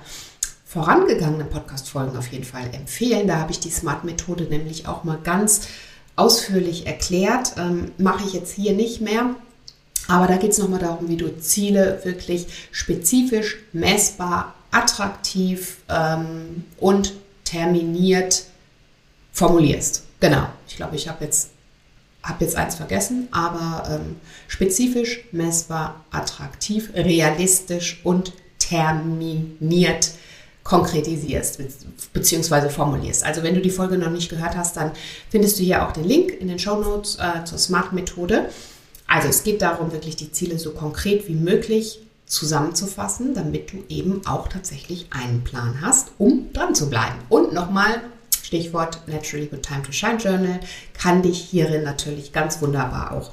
vorangegangenen 0.65 1.49
Podcast-Folgen 1.49 2.17
auf 2.17 2.27
jeden 2.27 2.45
Fall 2.45 2.69
empfehlen. 2.73 3.27
Da 3.27 3.37
habe 3.37 3.51
ich 3.51 3.59
die 3.59 3.71
Smart-Methode 3.71 4.45
nämlich 4.45 4.87
auch 4.87 5.03
mal 5.03 5.19
ganz 5.21 5.67
ausführlich 6.15 6.87
erklärt. 6.87 7.53
Ähm, 7.57 7.91
Mache 7.97 8.25
ich 8.25 8.33
jetzt 8.33 8.53
hier 8.53 8.73
nicht 8.73 9.01
mehr. 9.01 9.35
Aber 10.07 10.27
da 10.27 10.37
geht 10.37 10.51
es 10.51 10.57
nochmal 10.57 10.79
darum, 10.79 11.07
wie 11.07 11.17
du 11.17 11.39
Ziele 11.39 12.01
wirklich 12.03 12.47
spezifisch, 12.71 13.57
messbar, 13.71 14.55
attraktiv 14.71 15.77
ähm, 15.89 16.65
und 16.79 17.13
terminiert 17.43 18.45
formulierst. 19.31 20.03
Genau. 20.19 20.47
Ich 20.67 20.75
glaube, 20.75 20.95
ich 20.95 21.07
habe 21.07 21.23
jetzt, 21.23 21.51
hab 22.23 22.41
jetzt 22.41 22.55
eins 22.55 22.75
vergessen, 22.75 23.27
aber 23.31 23.89
ähm, 23.89 24.15
spezifisch, 24.47 25.25
messbar, 25.31 26.03
attraktiv, 26.11 26.89
realistisch 26.93 28.01
und 28.03 28.33
terminiert 28.59 30.11
konkretisierst 30.63 31.59
bzw. 32.13 32.69
formulierst. 32.69 33.23
Also 33.25 33.43
wenn 33.43 33.55
du 33.55 33.61
die 33.61 33.69
Folge 33.69 33.97
noch 33.97 34.11
nicht 34.11 34.29
gehört 34.29 34.55
hast, 34.55 34.77
dann 34.77 34.91
findest 35.29 35.59
du 35.59 35.63
hier 35.63 35.87
auch 35.87 35.91
den 35.91 36.03
Link 36.03 36.31
in 36.39 36.47
den 36.47 36.59
Show 36.59 36.79
Notes 36.79 37.17
äh, 37.17 37.43
zur 37.45 37.57
Smart-Methode. 37.57 38.49
Also 39.07 39.27
es 39.27 39.43
geht 39.43 39.61
darum, 39.61 39.91
wirklich 39.91 40.15
die 40.15 40.31
Ziele 40.31 40.59
so 40.59 40.71
konkret 40.71 41.27
wie 41.27 41.35
möglich 41.35 41.99
zusammenzufassen, 42.25 43.33
damit 43.33 43.73
du 43.73 43.83
eben 43.89 44.21
auch 44.25 44.47
tatsächlich 44.47 45.07
einen 45.09 45.43
Plan 45.43 45.81
hast, 45.81 46.11
um 46.17 46.53
dran 46.53 46.73
zu 46.73 46.89
bleiben. 46.89 47.17
Und 47.27 47.53
nochmal, 47.53 48.01
Stichwort 48.41 49.01
Naturally 49.07 49.47
Good 49.47 49.63
Time 49.63 49.81
to 49.83 49.91
Shine 49.91 50.17
Journal, 50.17 50.59
kann 50.93 51.21
dich 51.21 51.39
hierin 51.39 51.83
natürlich 51.83 52.31
ganz 52.31 52.61
wunderbar 52.61 53.11
auch 53.11 53.31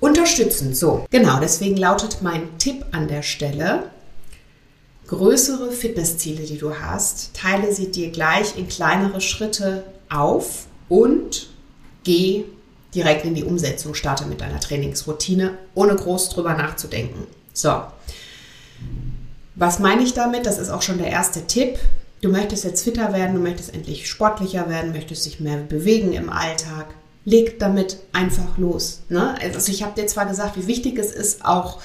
unterstützen. 0.00 0.74
So, 0.74 1.06
genau, 1.10 1.38
deswegen 1.38 1.76
lautet 1.76 2.22
mein 2.22 2.58
Tipp 2.58 2.84
an 2.90 3.06
der 3.06 3.22
Stelle, 3.22 3.84
größere 5.12 5.70
Fitnessziele, 5.72 6.44
die 6.44 6.56
du 6.56 6.74
hast, 6.74 7.34
teile 7.34 7.72
sie 7.72 7.90
dir 7.90 8.10
gleich 8.10 8.56
in 8.56 8.66
kleinere 8.66 9.20
Schritte 9.20 9.84
auf 10.08 10.66
und 10.88 11.48
geh 12.02 12.44
direkt 12.94 13.26
in 13.26 13.34
die 13.34 13.44
Umsetzung, 13.44 13.94
starte 13.94 14.24
mit 14.24 14.40
deiner 14.40 14.58
Trainingsroutine, 14.58 15.58
ohne 15.74 15.96
groß 15.96 16.30
drüber 16.30 16.54
nachzudenken. 16.54 17.26
So. 17.52 17.82
Was 19.54 19.78
meine 19.78 20.02
ich 20.02 20.14
damit? 20.14 20.46
Das 20.46 20.58
ist 20.58 20.70
auch 20.70 20.82
schon 20.82 20.96
der 20.98 21.08
erste 21.08 21.46
Tipp. 21.46 21.78
Du 22.22 22.30
möchtest 22.30 22.64
jetzt 22.64 22.82
fitter 22.82 23.12
werden, 23.12 23.36
du 23.36 23.42
möchtest 23.42 23.74
endlich 23.74 24.08
sportlicher 24.08 24.70
werden, 24.70 24.92
möchtest 24.92 25.26
dich 25.26 25.40
mehr 25.40 25.58
bewegen 25.58 26.14
im 26.14 26.30
Alltag. 26.30 26.86
Leg 27.26 27.58
damit 27.58 27.98
einfach 28.12 28.56
los. 28.56 29.00
Ne? 29.10 29.34
Also 29.40 29.70
ich 29.70 29.82
habe 29.82 30.00
dir 30.00 30.06
zwar 30.06 30.24
gesagt, 30.24 30.56
wie 30.56 30.66
wichtig 30.66 30.98
es 30.98 31.12
ist, 31.12 31.44
auch 31.44 31.80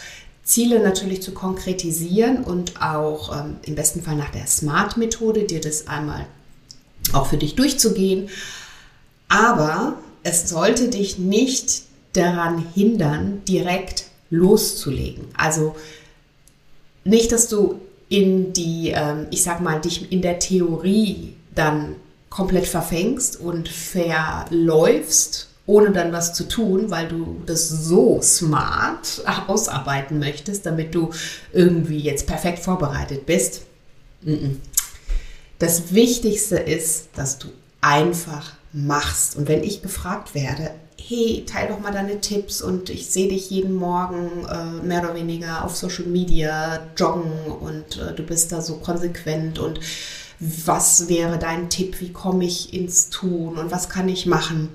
Ziele 0.47 0.79
natürlich 0.79 1.21
zu 1.21 1.33
konkretisieren 1.33 2.43
und 2.43 2.81
auch 2.81 3.37
ähm, 3.37 3.57
im 3.63 3.75
besten 3.75 4.01
Fall 4.01 4.15
nach 4.15 4.31
der 4.31 4.47
SMART-Methode 4.47 5.43
dir 5.43 5.59
das 5.59 5.87
einmal 5.87 6.25
auch 7.11 7.27
für 7.27 7.37
dich 7.37 7.55
durchzugehen. 7.55 8.29
Aber 9.27 9.97
es 10.23 10.49
sollte 10.49 10.87
dich 10.87 11.19
nicht 11.19 11.81
daran 12.13 12.65
hindern, 12.73 13.41
direkt 13.45 14.05
loszulegen. 14.29 15.25
Also 15.35 15.75
nicht, 17.03 17.33
dass 17.33 17.49
du 17.49 17.81
in 18.07 18.53
die, 18.53 18.93
ähm, 18.95 19.27
ich 19.31 19.43
sag 19.43 19.59
mal, 19.59 19.81
dich 19.81 20.11
in 20.13 20.21
der 20.21 20.39
Theorie 20.39 21.35
dann 21.55 21.97
komplett 22.29 22.67
verfängst 22.67 23.37
und 23.37 23.67
verläufst, 23.67 25.49
ohne 25.67 25.91
dann 25.91 26.11
was 26.13 26.33
zu 26.33 26.47
tun, 26.47 26.89
weil 26.89 27.07
du 27.07 27.41
das 27.45 27.69
so 27.69 28.19
smart 28.21 29.21
ausarbeiten 29.47 30.17
möchtest, 30.17 30.65
damit 30.65 30.95
du 30.95 31.11
irgendwie 31.53 31.99
jetzt 31.99 32.25
perfekt 32.25 32.59
vorbereitet 32.59 33.25
bist. 33.27 33.61
Das 35.59 35.93
Wichtigste 35.93 36.55
ist, 36.55 37.09
dass 37.15 37.37
du 37.37 37.49
einfach 37.81 38.53
machst. 38.71 39.35
Und 39.35 39.47
wenn 39.47 39.63
ich 39.63 39.81
gefragt 39.81 40.33
werde, 40.33 40.71
hey, 40.99 41.45
teil 41.45 41.67
doch 41.67 41.79
mal 41.79 41.91
deine 41.91 42.21
Tipps 42.21 42.61
und 42.61 42.89
ich 42.89 43.07
sehe 43.07 43.29
dich 43.29 43.49
jeden 43.49 43.75
Morgen 43.75 44.45
äh, 44.45 44.85
mehr 44.85 45.03
oder 45.03 45.15
weniger 45.15 45.63
auf 45.63 45.75
Social 45.75 46.05
Media 46.05 46.79
joggen 46.97 47.31
und 47.59 47.97
äh, 47.97 48.13
du 48.13 48.23
bist 48.23 48.51
da 48.51 48.61
so 48.61 48.77
konsequent 48.77 49.59
und 49.59 49.79
was 50.39 51.07
wäre 51.07 51.39
dein 51.39 51.69
Tipp, 51.69 51.99
wie 52.01 52.11
komme 52.11 52.45
ich 52.45 52.73
ins 52.73 53.09
Tun 53.09 53.57
und 53.57 53.71
was 53.71 53.89
kann 53.89 54.09
ich 54.09 54.25
machen? 54.25 54.69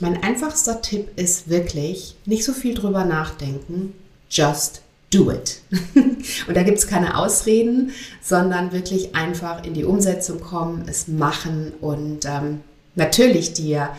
Mein 0.00 0.22
einfachster 0.22 0.80
Tipp 0.80 1.08
ist 1.16 1.48
wirklich, 1.48 2.16
nicht 2.24 2.44
so 2.44 2.52
viel 2.52 2.74
drüber 2.74 3.04
nachdenken, 3.04 3.94
just 4.30 4.82
do 5.10 5.30
it. 5.30 5.60
und 5.94 6.56
da 6.56 6.62
gibt 6.62 6.78
es 6.78 6.86
keine 6.86 7.16
Ausreden, 7.16 7.92
sondern 8.22 8.72
wirklich 8.72 9.14
einfach 9.14 9.64
in 9.64 9.74
die 9.74 9.84
Umsetzung 9.84 10.40
kommen, 10.40 10.84
es 10.88 11.08
machen 11.08 11.72
und 11.80 12.26
ähm, 12.26 12.60
natürlich 12.94 13.54
dir 13.54 13.90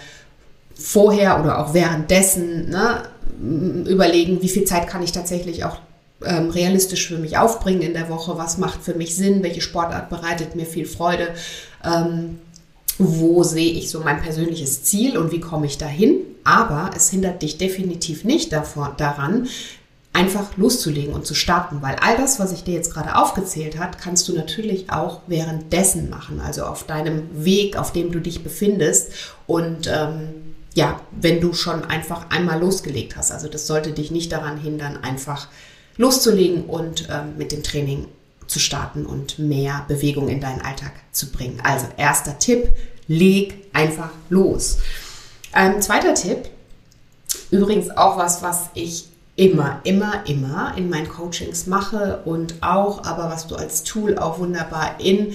vorher 0.75 1.39
oder 1.41 1.59
auch 1.59 1.73
währenddessen 1.73 2.69
ne, 2.69 3.03
überlegen, 3.89 4.41
wie 4.41 4.49
viel 4.49 4.63
Zeit 4.63 4.87
kann 4.87 5.03
ich 5.03 5.11
tatsächlich 5.11 5.65
auch 5.65 5.77
ähm, 6.25 6.49
realistisch 6.49 7.07
für 7.07 7.17
mich 7.17 7.37
aufbringen 7.37 7.81
in 7.81 7.93
der 7.93 8.09
Woche, 8.09 8.37
was 8.37 8.57
macht 8.57 8.83
für 8.83 8.93
mich 8.93 9.15
Sinn, 9.15 9.43
welche 9.43 9.61
Sportart 9.61 10.09
bereitet 10.09 10.55
mir 10.55 10.65
viel 10.65 10.85
Freude, 10.85 11.29
ähm, 11.83 12.39
wo 12.99 13.43
sehe 13.43 13.71
ich 13.71 13.89
so 13.89 14.01
mein 14.01 14.21
persönliches 14.21 14.83
Ziel 14.83 15.17
und 15.17 15.31
wie 15.31 15.39
komme 15.39 15.65
ich 15.65 15.77
dahin. 15.77 16.17
Aber 16.43 16.91
es 16.95 17.09
hindert 17.09 17.41
dich 17.41 17.57
definitiv 17.57 18.23
nicht 18.23 18.51
davor, 18.51 18.93
daran, 18.97 19.47
einfach 20.11 20.57
loszulegen 20.57 21.13
und 21.13 21.25
zu 21.25 21.33
starten, 21.33 21.81
weil 21.81 21.95
all 22.01 22.17
das, 22.17 22.39
was 22.39 22.51
ich 22.51 22.63
dir 22.63 22.73
jetzt 22.73 22.93
gerade 22.93 23.15
aufgezählt 23.15 23.79
habe, 23.79 23.97
kannst 24.01 24.27
du 24.27 24.33
natürlich 24.33 24.91
auch 24.91 25.21
währenddessen 25.27 26.09
machen, 26.09 26.41
also 26.41 26.63
auf 26.63 26.83
deinem 26.83 27.23
Weg, 27.45 27.77
auf 27.77 27.93
dem 27.93 28.11
du 28.11 28.19
dich 28.19 28.43
befindest 28.43 29.11
und 29.47 29.87
ähm, 29.87 30.55
ja, 30.73 30.99
wenn 31.11 31.39
du 31.41 31.53
schon 31.53 31.85
einfach 31.85 32.29
einmal 32.29 32.59
losgelegt 32.59 33.15
hast. 33.17 33.31
Also 33.31 33.47
das 33.47 33.67
sollte 33.67 33.91
dich 33.91 34.11
nicht 34.11 34.31
daran 34.31 34.57
hindern, 34.57 34.97
einfach 34.97 35.47
loszulegen 35.97 36.65
und 36.65 37.07
ähm, 37.09 37.37
mit 37.37 37.51
dem 37.51 37.63
Training 37.63 38.07
zu 38.49 38.59
starten 38.59 39.05
und 39.05 39.39
mehr 39.39 39.85
Bewegung 39.87 40.27
in 40.27 40.41
deinen 40.41 40.61
Alltag 40.61 40.91
zu 41.11 41.31
bringen. 41.31 41.61
Also 41.63 41.85
erster 41.97 42.39
Tipp, 42.39 42.69
leg 43.07 43.67
einfach 43.73 44.09
los. 44.29 44.79
Ähm, 45.55 45.81
zweiter 45.81 46.13
Tipp, 46.13 46.49
übrigens 47.51 47.89
auch 47.91 48.17
was, 48.17 48.41
was 48.41 48.69
ich 48.73 49.05
immer, 49.35 49.79
immer, 49.83 50.27
immer 50.27 50.73
in 50.75 50.89
meinen 50.89 51.07
Coachings 51.07 51.65
mache 51.65 52.21
und 52.25 52.55
auch, 52.61 53.05
aber 53.05 53.29
was 53.29 53.47
du 53.47 53.55
als 53.55 53.83
Tool 53.83 54.17
auch 54.17 54.39
wunderbar 54.39 54.99
in 54.99 55.33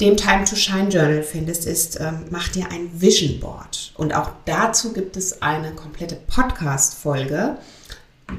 dem 0.00 0.16
Time 0.16 0.44
to 0.44 0.56
Shine 0.56 0.88
Journal 0.88 1.22
findest, 1.22 1.66
ist, 1.66 2.00
ähm, 2.00 2.26
mach 2.30 2.48
dir 2.48 2.70
ein 2.70 2.88
Vision 2.94 3.40
Board. 3.40 3.92
Und 3.96 4.14
auch 4.14 4.30
dazu 4.44 4.92
gibt 4.92 5.16
es 5.16 5.42
eine 5.42 5.72
komplette 5.72 6.14
Podcast-Folge, 6.14 7.58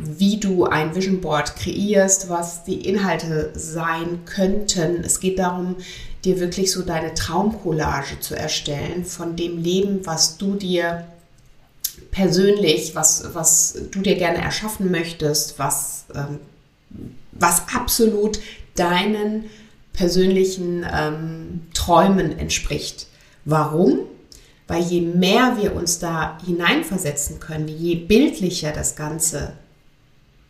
wie 0.01 0.39
du 0.39 0.65
ein 0.65 0.95
Vision 0.95 1.21
Board 1.21 1.55
kreierst, 1.55 2.29
was 2.29 2.63
die 2.63 2.87
Inhalte 2.87 3.51
sein 3.55 4.19
könnten. 4.25 5.03
Es 5.03 5.19
geht 5.19 5.39
darum, 5.39 5.77
dir 6.23 6.39
wirklich 6.39 6.71
so 6.71 6.83
deine 6.83 7.13
Traumcollage 7.13 8.19
zu 8.19 8.35
erstellen 8.35 9.05
von 9.05 9.35
dem 9.35 9.61
Leben, 9.61 10.05
was 10.05 10.37
du 10.37 10.55
dir 10.55 11.05
persönlich, 12.11 12.95
was, 12.95 13.33
was 13.33 13.77
du 13.91 14.01
dir 14.01 14.15
gerne 14.15 14.39
erschaffen 14.39 14.91
möchtest, 14.91 15.57
was, 15.57 16.05
ähm, 16.13 16.39
was 17.31 17.63
absolut 17.73 18.39
deinen 18.75 19.45
persönlichen 19.93 20.85
ähm, 20.91 21.61
Träumen 21.73 22.37
entspricht. 22.37 23.07
Warum? 23.45 23.99
Weil 24.67 24.83
je 24.83 25.01
mehr 25.01 25.57
wir 25.59 25.75
uns 25.75 25.99
da 25.99 26.37
hineinversetzen 26.45 27.39
können, 27.39 27.67
je 27.67 27.95
bildlicher 27.95 28.71
das 28.71 28.95
Ganze 28.95 29.53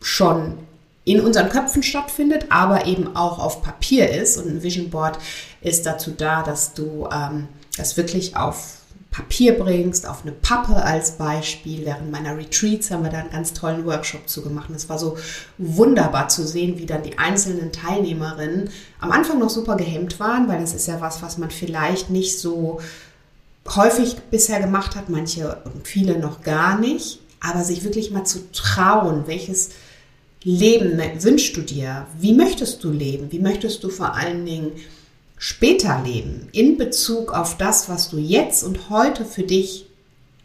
schon 0.00 0.58
in 1.04 1.20
unseren 1.20 1.48
Köpfen 1.48 1.82
stattfindet, 1.82 2.46
aber 2.50 2.86
eben 2.86 3.16
auch 3.16 3.38
auf 3.38 3.62
Papier 3.62 4.10
ist. 4.10 4.36
Und 4.36 4.48
ein 4.48 4.62
Vision 4.62 4.90
Board 4.90 5.18
ist 5.60 5.86
dazu 5.86 6.12
da, 6.16 6.42
dass 6.42 6.74
du 6.74 7.08
ähm, 7.12 7.48
das 7.76 7.96
wirklich 7.96 8.36
auf 8.36 8.80
Papier 9.10 9.58
bringst, 9.58 10.06
auf 10.06 10.22
eine 10.22 10.30
Pappe 10.32 10.76
als 10.76 11.12
Beispiel. 11.12 11.84
Während 11.84 12.12
meiner 12.12 12.36
Retreats 12.36 12.90
haben 12.90 13.02
wir 13.02 13.10
da 13.10 13.18
einen 13.18 13.30
ganz 13.30 13.52
tollen 13.52 13.84
Workshop 13.84 14.28
zu 14.28 14.42
gemacht. 14.42 14.70
Es 14.70 14.88
war 14.88 14.98
so 14.98 15.16
wunderbar 15.58 16.28
zu 16.28 16.46
sehen, 16.46 16.78
wie 16.78 16.86
dann 16.86 17.02
die 17.02 17.18
einzelnen 17.18 17.72
Teilnehmerinnen 17.72 18.70
am 19.00 19.10
Anfang 19.10 19.40
noch 19.40 19.50
super 19.50 19.76
gehemmt 19.76 20.20
waren, 20.20 20.48
weil 20.48 20.60
das 20.60 20.74
ist 20.74 20.86
ja 20.86 21.00
was, 21.00 21.22
was 21.22 21.38
man 21.38 21.50
vielleicht 21.50 22.10
nicht 22.10 22.38
so 22.38 22.80
häufig 23.74 24.16
bisher 24.30 24.60
gemacht 24.60 24.94
hat, 24.94 25.08
manche 25.08 25.56
und 25.64 25.86
viele 25.86 26.18
noch 26.18 26.42
gar 26.42 26.78
nicht, 26.78 27.20
aber 27.40 27.64
sich 27.64 27.82
wirklich 27.82 28.12
mal 28.12 28.24
zu 28.24 28.52
trauen, 28.52 29.24
welches 29.26 29.70
Leben 30.42 31.00
wünschst 31.22 31.56
du 31.56 31.60
dir? 31.60 32.06
Wie 32.18 32.32
möchtest 32.32 32.82
du 32.82 32.90
leben? 32.90 33.30
Wie 33.30 33.38
möchtest 33.38 33.84
du 33.84 33.90
vor 33.90 34.14
allen 34.14 34.46
Dingen 34.46 34.72
später 35.40 36.02
leben 36.04 36.48
in 36.52 36.76
Bezug 36.76 37.32
auf 37.32 37.56
das, 37.56 37.88
was 37.88 38.10
du 38.10 38.18
jetzt 38.18 38.62
und 38.62 38.90
heute 38.90 39.24
für 39.24 39.42
dich 39.42 39.86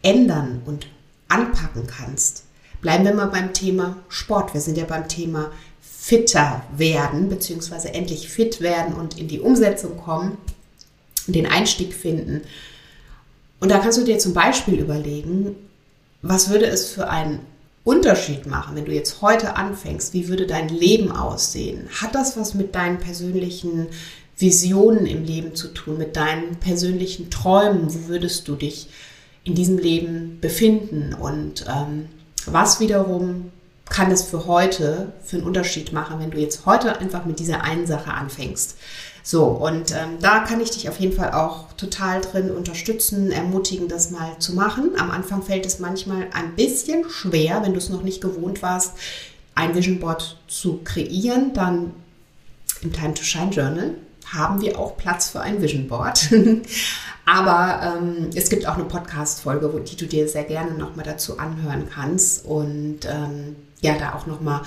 ändern 0.02 0.62
und 0.64 0.86
anpacken 1.28 1.86
kannst. 1.86 2.44
Bleiben 2.80 3.04
wir 3.04 3.14
mal 3.14 3.26
beim 3.26 3.52
Thema 3.52 3.98
Sport. 4.08 4.54
Wir 4.54 4.60
sind 4.60 4.78
ja 4.78 4.84
beim 4.84 5.06
Thema 5.06 5.50
fitter 5.80 6.62
werden, 6.76 7.28
beziehungsweise 7.28 7.92
endlich 7.92 8.28
fit 8.28 8.60
werden 8.60 8.94
und 8.94 9.18
in 9.18 9.28
die 9.28 9.40
Umsetzung 9.40 9.98
kommen, 9.98 10.38
den 11.26 11.46
Einstieg 11.46 11.92
finden. 11.92 12.42
Und 13.60 13.70
da 13.70 13.78
kannst 13.78 13.98
du 13.98 14.04
dir 14.04 14.18
zum 14.18 14.32
Beispiel 14.32 14.78
überlegen, 14.78 15.56
was 16.22 16.48
würde 16.48 16.66
es 16.66 16.88
für 16.88 17.08
einen 17.08 17.40
Unterschied 17.86 18.46
machen, 18.46 18.74
wenn 18.74 18.84
du 18.84 18.92
jetzt 18.92 19.22
heute 19.22 19.54
anfängst? 19.54 20.12
Wie 20.12 20.26
würde 20.26 20.46
dein 20.46 20.68
Leben 20.68 21.12
aussehen? 21.12 21.88
Hat 22.02 22.16
das 22.16 22.36
was 22.36 22.54
mit 22.54 22.74
deinen 22.74 22.98
persönlichen 22.98 23.86
Visionen 24.36 25.06
im 25.06 25.24
Leben 25.24 25.54
zu 25.54 25.68
tun, 25.68 25.96
mit 25.96 26.16
deinen 26.16 26.56
persönlichen 26.56 27.30
Träumen. 27.30 27.94
Wo 27.94 28.08
würdest 28.08 28.48
du 28.48 28.56
dich 28.56 28.88
in 29.44 29.54
diesem 29.54 29.78
Leben 29.78 30.38
befinden? 30.40 31.14
Und 31.14 31.64
ähm, 31.68 32.06
was 32.44 32.80
wiederum 32.80 33.52
kann 33.88 34.10
es 34.10 34.24
für 34.24 34.46
heute 34.46 35.12
für 35.22 35.36
einen 35.36 35.46
Unterschied 35.46 35.92
machen, 35.92 36.18
wenn 36.18 36.32
du 36.32 36.38
jetzt 36.38 36.66
heute 36.66 36.98
einfach 36.98 37.24
mit 37.24 37.38
dieser 37.38 37.62
einen 37.62 37.86
Sache 37.86 38.12
anfängst? 38.12 38.76
So, 39.28 39.46
und 39.46 39.90
ähm, 39.90 40.18
da 40.20 40.38
kann 40.38 40.60
ich 40.60 40.70
dich 40.70 40.88
auf 40.88 41.00
jeden 41.00 41.16
Fall 41.16 41.32
auch 41.32 41.72
total 41.72 42.20
drin 42.20 42.48
unterstützen, 42.48 43.32
ermutigen, 43.32 43.88
das 43.88 44.12
mal 44.12 44.38
zu 44.38 44.54
machen. 44.54 44.92
Am 44.96 45.10
Anfang 45.10 45.42
fällt 45.42 45.66
es 45.66 45.80
manchmal 45.80 46.28
ein 46.32 46.54
bisschen 46.54 47.10
schwer, 47.10 47.60
wenn 47.64 47.72
du 47.72 47.78
es 47.78 47.88
noch 47.88 48.04
nicht 48.04 48.20
gewohnt 48.20 48.62
warst, 48.62 48.92
ein 49.56 49.74
Vision 49.74 49.98
Board 49.98 50.38
zu 50.46 50.78
kreieren, 50.84 51.52
dann 51.54 51.90
im 52.82 52.92
Time 52.92 53.14
to 53.14 53.24
Shine 53.24 53.50
Journal 53.50 53.94
haben 54.32 54.60
wir 54.60 54.78
auch 54.78 54.96
Platz 54.96 55.30
für 55.30 55.40
ein 55.40 55.60
Vision 55.60 55.88
Board. 55.88 56.32
Aber 57.26 57.98
ähm, 57.98 58.30
es 58.32 58.48
gibt 58.48 58.68
auch 58.68 58.74
eine 58.74 58.84
Podcast-Folge, 58.84 59.82
die 59.90 59.96
du 59.96 60.06
dir 60.06 60.28
sehr 60.28 60.44
gerne 60.44 60.78
nochmal 60.78 61.04
dazu 61.04 61.40
anhören 61.40 61.88
kannst 61.92 62.44
und 62.44 63.00
ähm, 63.06 63.56
ja, 63.80 63.98
da 63.98 64.14
auch 64.14 64.26
nochmal 64.26 64.62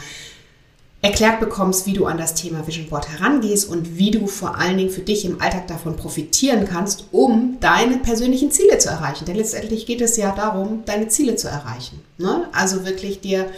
erklärt 1.01 1.39
bekommst, 1.39 1.85
wie 1.85 1.93
du 1.93 2.05
an 2.05 2.17
das 2.17 2.35
Thema 2.35 2.67
Vision 2.67 2.87
Board 2.87 3.09
herangehst 3.09 3.69
und 3.69 3.97
wie 3.97 4.11
du 4.11 4.27
vor 4.27 4.57
allen 4.57 4.77
Dingen 4.77 4.89
für 4.89 5.01
dich 5.01 5.23
im 5.23 5.41
Alltag 5.41 5.67
davon 5.67 5.95
profitieren 5.95 6.65
kannst, 6.65 7.05
um 7.11 7.57
deine 7.61 7.97
persönlichen 7.97 8.51
Ziele 8.51 8.77
zu 8.79 8.89
erreichen. 8.89 9.25
Denn 9.25 9.37
letztendlich 9.37 9.85
geht 9.85 10.01
es 10.01 10.17
ja 10.17 10.35
darum, 10.35 10.83
deine 10.85 11.07
Ziele 11.07 11.37
zu 11.37 11.47
erreichen. 11.47 12.01
Ne? 12.17 12.49
Also 12.51 12.85
wirklich 12.85 13.21
dir 13.21 13.49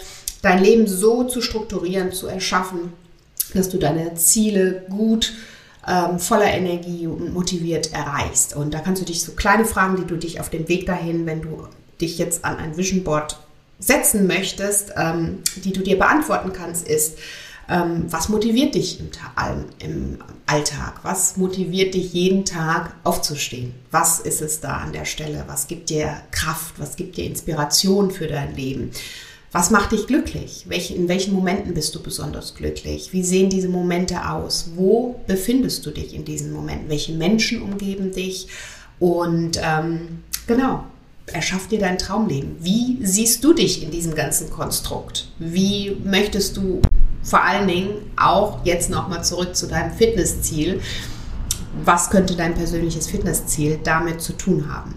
dein 0.44 0.64
Leben 0.64 0.86
so 0.86 1.24
zu 1.24 1.42
strukturieren, 1.42 2.12
zu 2.12 2.28
erschaffen, 2.28 2.94
dass 3.56 3.70
du 3.70 3.80
deine 3.80 4.14
Ziele 4.16 4.86
gut 4.90 5.34
ähm, 5.88 6.20
voller 6.20 6.52
Energie 6.52 7.08
und 7.08 7.34
motiviert 7.34 7.92
erreichst. 7.92 8.56
Und 8.56 8.74
da 8.74 8.80
kannst 8.80 9.02
du 9.02 9.06
dich 9.06 9.24
so 9.24 9.32
kleine 9.32 9.66
Fragen, 9.66 9.96
die 9.98 10.06
du 10.06 10.16
dich 10.16 10.40
auf 10.40 10.52
dem 10.52 10.68
Weg 10.68 10.86
dahin, 10.86 11.26
wenn 11.26 11.42
du 11.42 11.68
dich 12.00 12.20
jetzt 12.20 12.46
an 12.46 12.58
ein 12.58 12.78
Vision 12.78 13.04
Board 13.04 13.40
setzen 13.82 14.28
möchtest, 14.28 14.94
ähm, 14.96 15.40
die 15.58 15.74
du 15.74 15.82
dir 15.82 15.98
beantworten 15.98 16.54
kannst, 16.54 16.88
ist, 16.88 17.18
ähm, 17.68 18.06
was 18.10 18.30
motiviert 18.30 18.76
dich 18.76 19.00
im, 19.00 19.10
im, 19.80 20.18
Alltag? 20.46 21.00
Was 21.04 21.38
motiviert 21.38 21.94
dich 21.94 22.12
jeden 22.12 22.44
Tag 22.44 22.94
aufzustehen? 23.06 23.74
Was 23.90 24.20
ist 24.20 24.42
es 24.42 24.60
da 24.60 24.78
an 24.78 24.92
der 24.92 25.06
Stelle? 25.06 25.46
Was 25.48 25.68
gibt 25.68 25.90
dir 25.90 26.22
Kraft? 26.32 26.76
Was 26.78 26.98
gibt 26.98 27.16
dir 27.16 27.26
Inspiration 27.26 28.12
für 28.12 28.28
dein 28.28 28.56
Leben? 28.56 28.92
Was 29.54 29.70
macht 29.70 29.94
dich 29.94 30.08
glücklich? 30.08 30.66
in 30.70 31.08
welchen 31.08 31.34
Momenten 31.34 31.74
bist 31.74 31.96
du 31.96 32.04
besonders 32.04 32.56
glücklich? 32.56 33.14
Wie 33.14 33.24
sehen 33.24 33.50
diese 33.50 33.70
Momente 33.70 34.30
aus? 34.30 34.72
Wo 34.76 35.22
befindest 35.28 35.86
du 35.86 35.92
dich 35.92 36.14
in 36.14 36.26
diesen 36.26 36.52
Momenten? 36.52 36.90
Welche 36.90 37.14
Menschen 37.14 37.62
umgeben 37.62 38.12
dich? 38.12 38.48
Und 39.00 39.60
ähm, 39.62 40.24
genau, 40.48 40.84
erschaff 41.34 41.68
dir 41.68 41.80
dein 41.80 41.98
Traumleben. 41.98 42.56
Wie 42.60 43.00
siehst 43.02 43.44
du 43.44 43.54
dich 43.54 43.84
in 43.84 43.92
diesem 43.92 44.16
ganzen 44.16 44.50
Konstrukt? 44.50 45.28
Wie 45.40 45.98
möchtest 46.04 46.58
du 46.58 46.82
vor 47.24 47.44
allen 47.44 47.68
Dingen 47.68 47.94
auch 48.18 48.66
jetzt 48.66 48.90
nochmal 48.90 49.24
zurück 49.24 49.56
zu 49.56 49.68
deinem 49.68 49.92
Fitnessziel? 49.92 50.82
Was 51.84 52.10
könnte 52.10 52.36
dein 52.36 52.54
persönliches 52.54 53.08
Fitnessziel 53.08 53.80
damit 53.84 54.22
zu 54.22 54.34
tun 54.34 54.74
haben? 54.74 54.96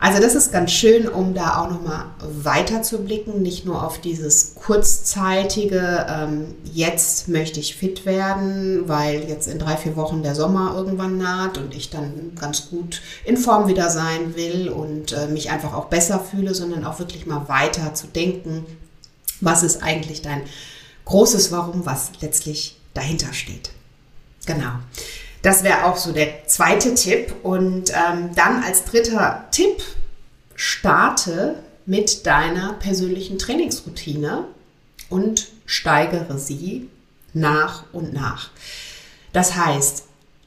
Also 0.00 0.22
das 0.22 0.36
ist 0.36 0.52
ganz 0.52 0.70
schön, 0.70 1.08
um 1.08 1.34
da 1.34 1.60
auch 1.60 1.70
nochmal 1.70 2.04
weiter 2.20 2.82
zu 2.82 2.98
blicken, 2.98 3.42
nicht 3.42 3.64
nur 3.64 3.84
auf 3.84 4.00
dieses 4.00 4.54
kurzzeitige, 4.54 6.06
ähm, 6.08 6.54
jetzt 6.72 7.26
möchte 7.28 7.58
ich 7.58 7.74
fit 7.74 8.06
werden, 8.06 8.88
weil 8.88 9.28
jetzt 9.28 9.48
in 9.48 9.58
drei, 9.58 9.76
vier 9.76 9.96
Wochen 9.96 10.22
der 10.22 10.36
Sommer 10.36 10.74
irgendwann 10.76 11.18
naht 11.18 11.58
und 11.58 11.74
ich 11.74 11.90
dann 11.90 12.32
ganz 12.38 12.70
gut 12.70 13.02
in 13.24 13.36
Form 13.36 13.66
wieder 13.66 13.90
sein 13.90 14.36
will 14.36 14.68
und 14.68 15.12
äh, 15.12 15.26
mich 15.26 15.50
einfach 15.50 15.74
auch 15.74 15.86
besser 15.86 16.20
fühle, 16.20 16.54
sondern 16.54 16.84
auch 16.84 17.00
wirklich 17.00 17.26
mal 17.26 17.48
weiter 17.48 17.92
zu 17.94 18.06
denken, 18.06 18.64
was 19.40 19.64
ist 19.64 19.82
eigentlich 19.82 20.22
dein 20.22 20.42
großes 21.06 21.50
Warum, 21.50 21.86
was 21.86 22.12
letztlich 22.20 22.78
dahinter 22.94 23.32
steht. 23.32 23.70
Genau. 24.46 24.72
Das 25.48 25.64
wäre 25.64 25.86
auch 25.86 25.96
so 25.96 26.12
der 26.12 26.46
zweite 26.46 26.94
Tipp. 26.94 27.34
Und 27.42 27.88
ähm, 27.88 28.34
dann 28.34 28.62
als 28.62 28.84
dritter 28.84 29.46
Tipp, 29.50 29.82
starte 30.54 31.54
mit 31.86 32.26
deiner 32.26 32.74
persönlichen 32.74 33.38
Trainingsroutine 33.38 34.44
und 35.08 35.48
steigere 35.64 36.36
sie 36.36 36.90
nach 37.32 37.84
und 37.94 38.12
nach. 38.12 38.50
Das 39.32 39.56
heißt, 39.56 40.04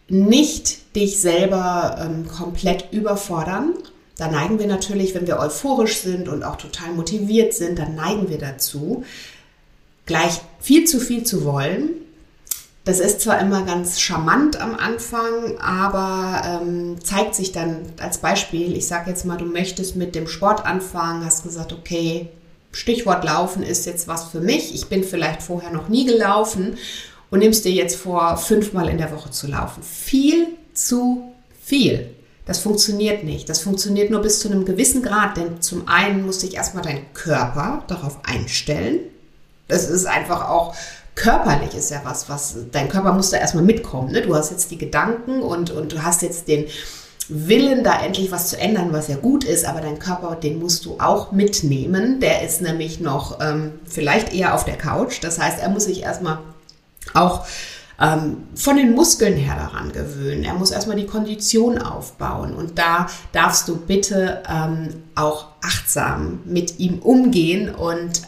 nicht 0.07 0.95
dich 0.95 1.19
selber 1.19 1.97
ähm, 1.99 2.27
komplett 2.27 2.93
überfordern. 2.93 3.73
Da 4.17 4.27
neigen 4.27 4.59
wir 4.59 4.67
natürlich, 4.67 5.15
wenn 5.15 5.25
wir 5.25 5.39
euphorisch 5.39 5.97
sind 5.97 6.29
und 6.29 6.43
auch 6.43 6.57
total 6.57 6.91
motiviert 6.91 7.55
sind, 7.55 7.79
dann 7.79 7.95
neigen 7.95 8.29
wir 8.29 8.37
dazu, 8.37 9.03
gleich 10.05 10.41
viel 10.59 10.85
zu 10.85 10.99
viel 10.99 11.23
zu 11.23 11.43
wollen 11.43 12.00
das 12.83 12.99
ist 12.99 13.21
zwar 13.21 13.39
immer 13.39 13.63
ganz 13.63 13.99
charmant 13.99 14.59
am 14.59 14.75
Anfang, 14.75 15.57
aber 15.59 16.41
ähm, 16.45 16.97
zeigt 17.03 17.35
sich 17.35 17.51
dann 17.51 17.79
als 17.99 18.17
Beispiel, 18.17 18.75
ich 18.75 18.87
sage 18.87 19.09
jetzt 19.11 19.25
mal, 19.25 19.37
du 19.37 19.45
möchtest 19.45 19.95
mit 19.95 20.15
dem 20.15 20.27
Sport 20.27 20.65
anfangen, 20.65 21.23
hast 21.23 21.43
gesagt, 21.43 21.73
okay, 21.73 22.29
Stichwort 22.71 23.23
Laufen 23.23 23.61
ist 23.61 23.85
jetzt 23.85 24.07
was 24.07 24.25
für 24.25 24.39
mich. 24.39 24.73
Ich 24.73 24.87
bin 24.87 25.03
vielleicht 25.03 25.43
vorher 25.43 25.71
noch 25.71 25.89
nie 25.89 26.05
gelaufen 26.05 26.77
und 27.29 27.39
nimmst 27.39 27.65
dir 27.65 27.71
jetzt 27.71 27.97
vor, 27.97 28.37
fünfmal 28.37 28.89
in 28.89 28.97
der 28.97 29.11
Woche 29.11 29.29
zu 29.29 29.47
laufen. 29.47 29.83
Viel 29.83 30.47
zu 30.73 31.31
viel. 31.61 32.09
Das 32.45 32.59
funktioniert 32.59 33.23
nicht. 33.23 33.47
Das 33.47 33.59
funktioniert 33.59 34.09
nur 34.09 34.21
bis 34.21 34.39
zu 34.39 34.49
einem 34.49 34.65
gewissen 34.65 35.03
Grad, 35.03 35.37
denn 35.37 35.61
zum 35.61 35.87
einen 35.87 36.25
muss 36.25 36.41
sich 36.41 36.55
erstmal 36.55 36.83
dein 36.83 37.13
Körper 37.13 37.83
darauf 37.87 38.19
einstellen. 38.23 38.99
Das 39.67 39.87
ist 39.89 40.05
einfach 40.05 40.49
auch 40.49 40.75
körperlich 41.15 41.75
ist 41.75 41.91
ja 41.91 42.01
was, 42.03 42.29
was 42.29 42.55
dein 42.71 42.89
Körper 42.89 43.13
muss 43.13 43.31
da 43.31 43.37
erstmal 43.37 43.63
mitkommen. 43.63 44.11
Ne? 44.11 44.21
Du 44.21 44.35
hast 44.35 44.51
jetzt 44.51 44.71
die 44.71 44.77
Gedanken 44.77 45.41
und, 45.41 45.71
und 45.71 45.91
du 45.91 46.03
hast 46.03 46.21
jetzt 46.21 46.47
den 46.47 46.65
Willen, 47.27 47.83
da 47.83 48.01
endlich 48.03 48.31
was 48.31 48.49
zu 48.49 48.57
ändern, 48.57 48.91
was 48.91 49.07
ja 49.07 49.15
gut 49.15 49.43
ist, 49.43 49.65
aber 49.65 49.79
dein 49.79 49.99
Körper, 49.99 50.35
den 50.35 50.59
musst 50.59 50.85
du 50.85 50.97
auch 50.99 51.31
mitnehmen. 51.31 52.19
Der 52.19 52.41
ist 52.41 52.61
nämlich 52.61 52.99
noch 52.99 53.39
ähm, 53.39 53.73
vielleicht 53.85 54.33
eher 54.33 54.53
auf 54.53 54.65
der 54.65 54.77
Couch. 54.77 55.19
Das 55.21 55.39
heißt, 55.39 55.59
er 55.59 55.69
muss 55.69 55.85
sich 55.85 56.03
erstmal 56.03 56.39
auch 57.13 57.45
ähm, 58.01 58.47
von 58.55 58.75
den 58.75 58.93
Muskeln 58.93 59.37
her 59.37 59.55
daran 59.55 59.91
gewöhnen. 59.91 60.43
Er 60.43 60.55
muss 60.55 60.71
erstmal 60.71 60.97
die 60.97 61.05
Kondition 61.05 61.77
aufbauen. 61.77 62.53
Und 62.53 62.77
da 62.77 63.07
darfst 63.31 63.67
du 63.67 63.77
bitte 63.77 64.43
ähm, 64.49 64.89
auch 65.15 65.47
achtsam 65.63 66.39
mit 66.45 66.79
ihm 66.79 66.99
umgehen 66.99 67.73
und 67.73 68.23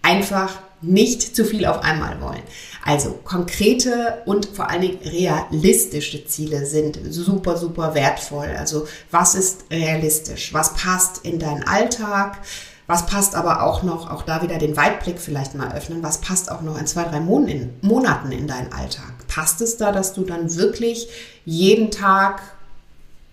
einfach 0.00 0.52
nicht 0.80 1.34
zu 1.34 1.44
viel 1.44 1.66
auf 1.66 1.82
einmal 1.82 2.20
wollen. 2.20 2.42
Also 2.84 3.18
konkrete 3.24 4.22
und 4.24 4.46
vor 4.46 4.70
allen 4.70 4.82
Dingen 4.82 4.98
realistische 5.04 6.24
Ziele 6.24 6.64
sind 6.64 6.98
super, 7.10 7.56
super 7.56 7.94
wertvoll. 7.94 8.54
Also 8.58 8.86
was 9.10 9.34
ist 9.34 9.64
realistisch? 9.70 10.54
Was 10.54 10.74
passt 10.74 11.24
in 11.24 11.38
deinen 11.38 11.64
Alltag? 11.64 12.38
Was 12.86 13.04
passt 13.04 13.34
aber 13.34 13.64
auch 13.64 13.82
noch, 13.82 14.10
auch 14.10 14.22
da 14.22 14.40
wieder 14.40 14.56
den 14.56 14.74
Weitblick 14.76 15.18
vielleicht 15.18 15.54
mal 15.54 15.74
öffnen, 15.74 16.02
was 16.02 16.22
passt 16.22 16.50
auch 16.50 16.62
noch 16.62 16.78
in 16.78 16.86
zwei, 16.86 17.04
drei 17.04 17.20
Monaten 17.20 18.32
in 18.32 18.48
deinen 18.48 18.72
Alltag? 18.72 19.12
Passt 19.28 19.60
es 19.60 19.76
da, 19.76 19.92
dass 19.92 20.14
du 20.14 20.22
dann 20.22 20.56
wirklich 20.56 21.08
jeden 21.44 21.90
Tag, 21.90 22.40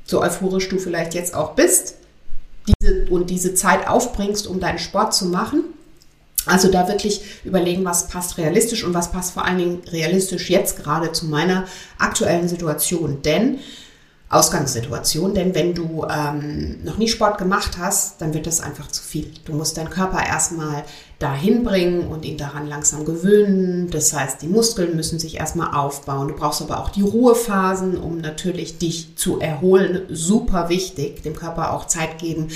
so 0.03 0.21
euphorisch 0.21 0.67
du 0.67 0.77
vielleicht 0.77 1.13
jetzt 1.13 1.33
auch 1.33 1.53
bist, 1.53 1.95
diese, 2.67 3.05
und 3.09 3.29
diese 3.29 3.55
Zeit 3.55 3.87
aufbringst, 3.87 4.45
um 4.45 4.59
deinen 4.59 4.79
Sport 4.79 5.13
zu 5.13 5.27
machen? 5.27 5.63
Also 6.45 6.69
da 6.69 6.87
wirklich 6.87 7.21
überlegen, 7.43 7.85
was 7.85 8.07
passt 8.07 8.37
realistisch 8.37 8.83
und 8.83 8.93
was 8.93 9.11
passt 9.11 9.33
vor 9.33 9.45
allen 9.45 9.57
Dingen 9.57 9.81
realistisch 9.91 10.49
jetzt 10.49 10.81
gerade 10.81 11.11
zu 11.11 11.25
meiner 11.25 11.65
aktuellen 11.97 12.47
Situation. 12.47 13.21
Denn 13.23 13.59
Ausgangssituation, 14.27 15.35
denn 15.35 15.53
wenn 15.53 15.75
du 15.75 16.05
ähm, 16.09 16.83
noch 16.83 16.97
nie 16.97 17.07
Sport 17.07 17.37
gemacht 17.37 17.77
hast, 17.79 18.21
dann 18.21 18.33
wird 18.33 18.47
das 18.47 18.59
einfach 18.59 18.87
zu 18.87 19.03
viel. 19.03 19.31
Du 19.45 19.53
musst 19.53 19.77
deinen 19.77 19.91
Körper 19.91 20.25
erstmal 20.25 20.83
dahin 21.19 21.63
bringen 21.63 22.07
und 22.07 22.25
ihn 22.25 22.37
daran 22.37 22.67
langsam 22.67 23.05
gewöhnen. 23.05 23.89
Das 23.91 24.13
heißt, 24.13 24.41
die 24.41 24.47
Muskeln 24.47 24.95
müssen 24.95 25.19
sich 25.19 25.37
erstmal 25.37 25.75
aufbauen. 25.75 26.27
Du 26.27 26.33
brauchst 26.33 26.61
aber 26.61 26.79
auch 26.79 26.89
die 26.89 27.03
Ruhephasen, 27.03 27.97
um 27.97 28.17
natürlich 28.17 28.79
dich 28.79 29.15
zu 29.15 29.39
erholen. 29.39 30.01
Super 30.09 30.69
wichtig, 30.69 31.21
dem 31.21 31.35
Körper 31.35 31.71
auch 31.71 31.85
Zeit 31.85 32.17
geben, 32.17 32.47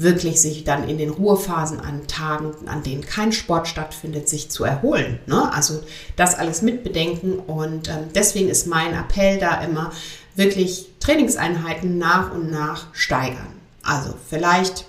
wirklich 0.00 0.40
sich 0.40 0.64
dann 0.64 0.88
in 0.88 0.98
den 0.98 1.10
Ruhephasen 1.10 1.80
an 1.80 2.06
Tagen, 2.06 2.54
an 2.66 2.82
denen 2.82 3.04
kein 3.04 3.32
Sport 3.32 3.68
stattfindet, 3.68 4.28
sich 4.28 4.50
zu 4.50 4.64
erholen. 4.64 5.18
Ne? 5.26 5.52
Also 5.52 5.82
das 6.16 6.34
alles 6.34 6.62
mitbedenken 6.62 7.38
und 7.38 7.88
ähm, 7.88 8.08
deswegen 8.14 8.48
ist 8.48 8.66
mein 8.66 8.94
Appell 8.94 9.38
da 9.38 9.60
immer, 9.60 9.92
wirklich 10.36 10.88
Trainingseinheiten 11.00 11.98
nach 11.98 12.32
und 12.32 12.50
nach 12.50 12.86
steigern. 12.92 13.54
Also 13.82 14.14
vielleicht 14.28 14.86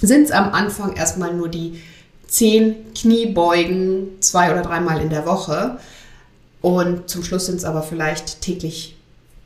sind 0.00 0.24
es 0.24 0.30
am 0.32 0.52
Anfang 0.52 0.96
erstmal 0.96 1.34
nur 1.34 1.48
die 1.48 1.80
zehn 2.26 2.92
Kniebeugen 2.94 4.20
zwei 4.20 4.50
oder 4.50 4.62
dreimal 4.62 5.00
in 5.00 5.10
der 5.10 5.26
Woche 5.26 5.78
und 6.60 7.08
zum 7.08 7.22
Schluss 7.22 7.46
sind 7.46 7.56
es 7.56 7.64
aber 7.64 7.82
vielleicht 7.82 8.40
täglich 8.40 8.96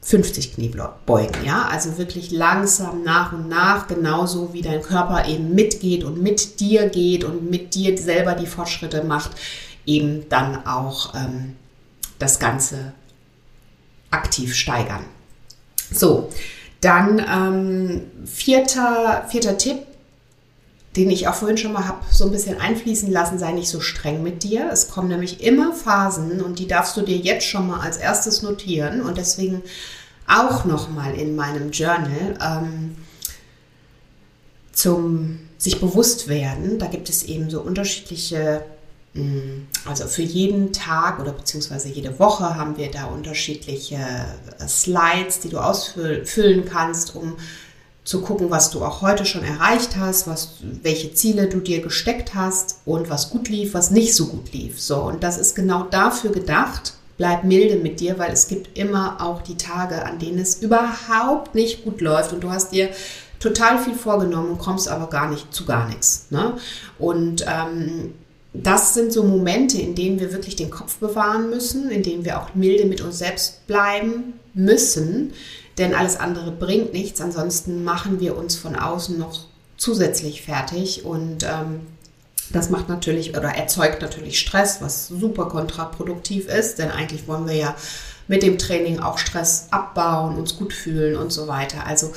50 0.06 0.54
Kniebeugen, 0.54 1.44
ja, 1.44 1.66
also 1.68 1.98
wirklich 1.98 2.30
langsam 2.30 3.02
nach 3.02 3.32
und 3.32 3.48
nach, 3.48 3.88
genauso 3.88 4.52
wie 4.52 4.62
dein 4.62 4.80
Körper 4.80 5.26
eben 5.26 5.52
mitgeht 5.52 6.04
und 6.04 6.22
mit 6.22 6.60
dir 6.60 6.88
geht 6.88 7.24
und 7.24 7.50
mit 7.50 7.74
dir 7.74 7.98
selber 7.98 8.34
die 8.34 8.46
Fortschritte 8.46 9.02
macht, 9.02 9.32
eben 9.84 10.28
dann 10.28 10.64
auch 10.64 11.12
ähm, 11.16 11.56
das 12.20 12.38
Ganze 12.38 12.92
aktiv 14.12 14.54
steigern. 14.54 15.04
So, 15.90 16.30
dann 16.80 17.18
ähm, 17.18 18.02
vierter, 18.26 19.24
vierter 19.28 19.58
Tipp, 19.58 19.78
den 20.94 21.10
ich 21.10 21.26
auch 21.26 21.34
vorhin 21.34 21.58
schon 21.58 21.72
mal 21.72 21.88
habe 21.88 21.98
so 22.12 22.26
ein 22.26 22.30
bisschen 22.30 22.60
einfließen 22.60 23.10
lassen, 23.10 23.40
sei 23.40 23.50
nicht 23.50 23.68
so 23.68 23.80
streng 23.80 24.22
mit 24.22 24.44
dir. 24.44 24.70
Es 24.72 24.88
kommen 24.88 25.08
nämlich 25.08 25.42
immer 25.42 25.72
Phasen 25.72 26.40
und 26.40 26.60
die 26.60 26.68
darfst 26.68 26.96
du 26.96 27.02
dir 27.02 27.16
jetzt 27.16 27.44
schon 27.44 27.66
mal 27.66 27.80
als 27.80 27.96
erstes 27.96 28.42
notieren 28.42 29.02
und 29.02 29.18
deswegen 29.18 29.62
auch 30.28 30.64
noch 30.64 30.90
mal 30.90 31.14
in 31.14 31.36
meinem 31.36 31.70
Journal 31.70 32.38
ähm, 32.40 32.96
zum 34.72 35.40
sich 35.58 35.80
bewusst 35.80 36.28
werden. 36.28 36.78
Da 36.78 36.86
gibt 36.86 37.08
es 37.08 37.24
eben 37.24 37.50
so 37.50 37.60
unterschiedliche, 37.60 38.62
mm, 39.14 39.66
also 39.86 40.06
für 40.06 40.22
jeden 40.22 40.72
Tag 40.72 41.20
oder 41.20 41.32
beziehungsweise 41.32 41.88
jede 41.88 42.18
Woche 42.18 42.56
haben 42.56 42.76
wir 42.76 42.90
da 42.90 43.06
unterschiedliche 43.06 43.96
äh, 43.96 44.68
Slides, 44.68 45.40
die 45.40 45.48
du 45.48 45.58
ausfüllen 45.58 46.64
kannst, 46.66 47.14
um 47.14 47.36
zu 48.04 48.20
gucken, 48.20 48.50
was 48.50 48.70
du 48.70 48.84
auch 48.84 49.02
heute 49.02 49.24
schon 49.24 49.42
erreicht 49.42 49.96
hast, 49.96 50.28
was, 50.28 50.58
welche 50.60 51.12
Ziele 51.12 51.48
du 51.48 51.58
dir 51.58 51.80
gesteckt 51.80 52.34
hast 52.34 52.80
und 52.84 53.10
was 53.10 53.30
gut 53.30 53.48
lief, 53.48 53.74
was 53.74 53.90
nicht 53.90 54.14
so 54.14 54.26
gut 54.26 54.52
lief. 54.52 54.80
So, 54.80 55.02
und 55.02 55.24
das 55.24 55.38
ist 55.38 55.56
genau 55.56 55.82
dafür 55.84 56.30
gedacht, 56.30 56.92
bleib 57.16 57.44
milde 57.44 57.76
mit 57.76 58.00
dir, 58.00 58.18
weil 58.18 58.32
es 58.32 58.48
gibt 58.48 58.76
immer 58.78 59.20
auch 59.20 59.42
die 59.42 59.56
Tage, 59.56 60.04
an 60.04 60.18
denen 60.18 60.38
es 60.38 60.62
überhaupt 60.62 61.54
nicht 61.54 61.84
gut 61.84 62.00
läuft 62.00 62.32
und 62.32 62.44
du 62.44 62.50
hast 62.50 62.72
dir 62.72 62.90
total 63.40 63.78
viel 63.78 63.94
vorgenommen 63.94 64.50
und 64.50 64.58
kommst 64.58 64.88
aber 64.88 65.08
gar 65.08 65.30
nicht 65.30 65.52
zu 65.52 65.64
gar 65.64 65.88
nichts. 65.88 66.26
Ne? 66.30 66.54
Und 66.98 67.44
ähm, 67.48 68.14
das 68.52 68.94
sind 68.94 69.12
so 69.12 69.22
Momente, 69.22 69.80
in 69.80 69.94
denen 69.94 70.18
wir 70.20 70.32
wirklich 70.32 70.56
den 70.56 70.70
Kopf 70.70 70.96
bewahren 70.96 71.50
müssen, 71.50 71.90
in 71.90 72.02
denen 72.02 72.24
wir 72.24 72.40
auch 72.40 72.54
milde 72.54 72.86
mit 72.86 73.00
uns 73.00 73.18
selbst 73.18 73.66
bleiben 73.66 74.34
müssen, 74.54 75.32
denn 75.78 75.94
alles 75.94 76.18
andere 76.18 76.52
bringt 76.52 76.92
nichts. 76.92 77.20
Ansonsten 77.20 77.84
machen 77.84 78.20
wir 78.20 78.36
uns 78.36 78.56
von 78.56 78.76
außen 78.76 79.18
noch 79.18 79.40
zusätzlich 79.76 80.42
fertig 80.42 81.04
und 81.04 81.44
ähm, 81.44 81.80
Das 82.52 82.70
macht 82.70 82.88
natürlich 82.88 83.36
oder 83.36 83.48
erzeugt 83.48 84.02
natürlich 84.02 84.38
Stress, 84.38 84.80
was 84.80 85.08
super 85.08 85.46
kontraproduktiv 85.46 86.48
ist, 86.48 86.78
denn 86.78 86.90
eigentlich 86.90 87.26
wollen 87.26 87.46
wir 87.46 87.54
ja 87.54 87.76
mit 88.28 88.42
dem 88.42 88.58
Training 88.58 89.00
auch 89.00 89.18
Stress 89.18 89.68
abbauen, 89.70 90.36
uns 90.36 90.56
gut 90.56 90.72
fühlen 90.72 91.16
und 91.16 91.32
so 91.32 91.48
weiter. 91.48 91.86
Also 91.86 92.12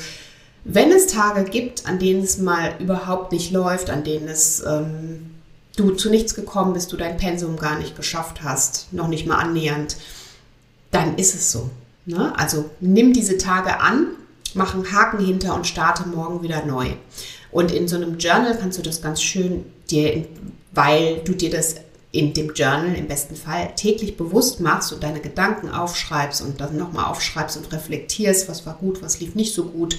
wenn 0.63 0.91
es 0.91 1.07
Tage 1.07 1.43
gibt, 1.43 1.87
an 1.87 1.99
denen 1.99 2.23
es 2.23 2.37
mal 2.37 2.75
überhaupt 2.79 3.31
nicht 3.31 3.51
läuft, 3.51 3.89
an 3.89 4.03
denen 4.03 4.27
es 4.27 4.63
ähm, 4.65 5.31
du 5.75 5.91
zu 5.91 6.09
nichts 6.09 6.35
gekommen 6.35 6.73
bist, 6.73 6.91
du 6.91 6.97
dein 6.97 7.17
Pensum 7.17 7.57
gar 7.57 7.77
nicht 7.77 7.95
geschafft 7.95 8.43
hast, 8.43 8.91
noch 8.91 9.07
nicht 9.07 9.25
mal 9.25 9.37
annähernd, 9.37 9.97
dann 10.91 11.17
ist 11.17 11.35
es 11.35 11.51
so. 11.51 11.69
Ne? 12.05 12.33
Also 12.37 12.69
nimm 12.79 13.13
diese 13.13 13.37
Tage 13.37 13.79
an, 13.79 14.07
mach 14.53 14.73
einen 14.73 14.91
Haken 14.91 15.23
hinter 15.23 15.55
und 15.55 15.67
starte 15.67 16.07
morgen 16.07 16.41
wieder 16.43 16.65
neu. 16.65 16.93
Und 17.51 17.71
in 17.71 17.87
so 17.87 17.95
einem 17.95 18.17
Journal 18.17 18.57
kannst 18.57 18.77
du 18.77 18.81
das 18.81 19.01
ganz 19.01 19.21
schön 19.21 19.65
dir, 19.89 20.25
weil 20.71 21.21
du 21.23 21.33
dir 21.33 21.49
das 21.49 21.75
in 22.11 22.33
dem 22.33 22.53
Journal 22.53 22.95
im 22.95 23.07
besten 23.07 23.35
Fall 23.35 23.73
täglich 23.75 24.17
bewusst 24.17 24.59
machst 24.59 24.91
und 24.91 25.03
deine 25.03 25.19
Gedanken 25.19 25.69
aufschreibst 25.69 26.41
und 26.41 26.59
dann 26.59 26.77
nochmal 26.77 27.05
aufschreibst 27.05 27.57
und 27.57 27.71
reflektierst, 27.71 28.49
was 28.49 28.65
war 28.65 28.75
gut, 28.75 29.03
was 29.03 29.19
lief 29.19 29.35
nicht 29.35 29.53
so 29.53 29.65
gut, 29.65 29.97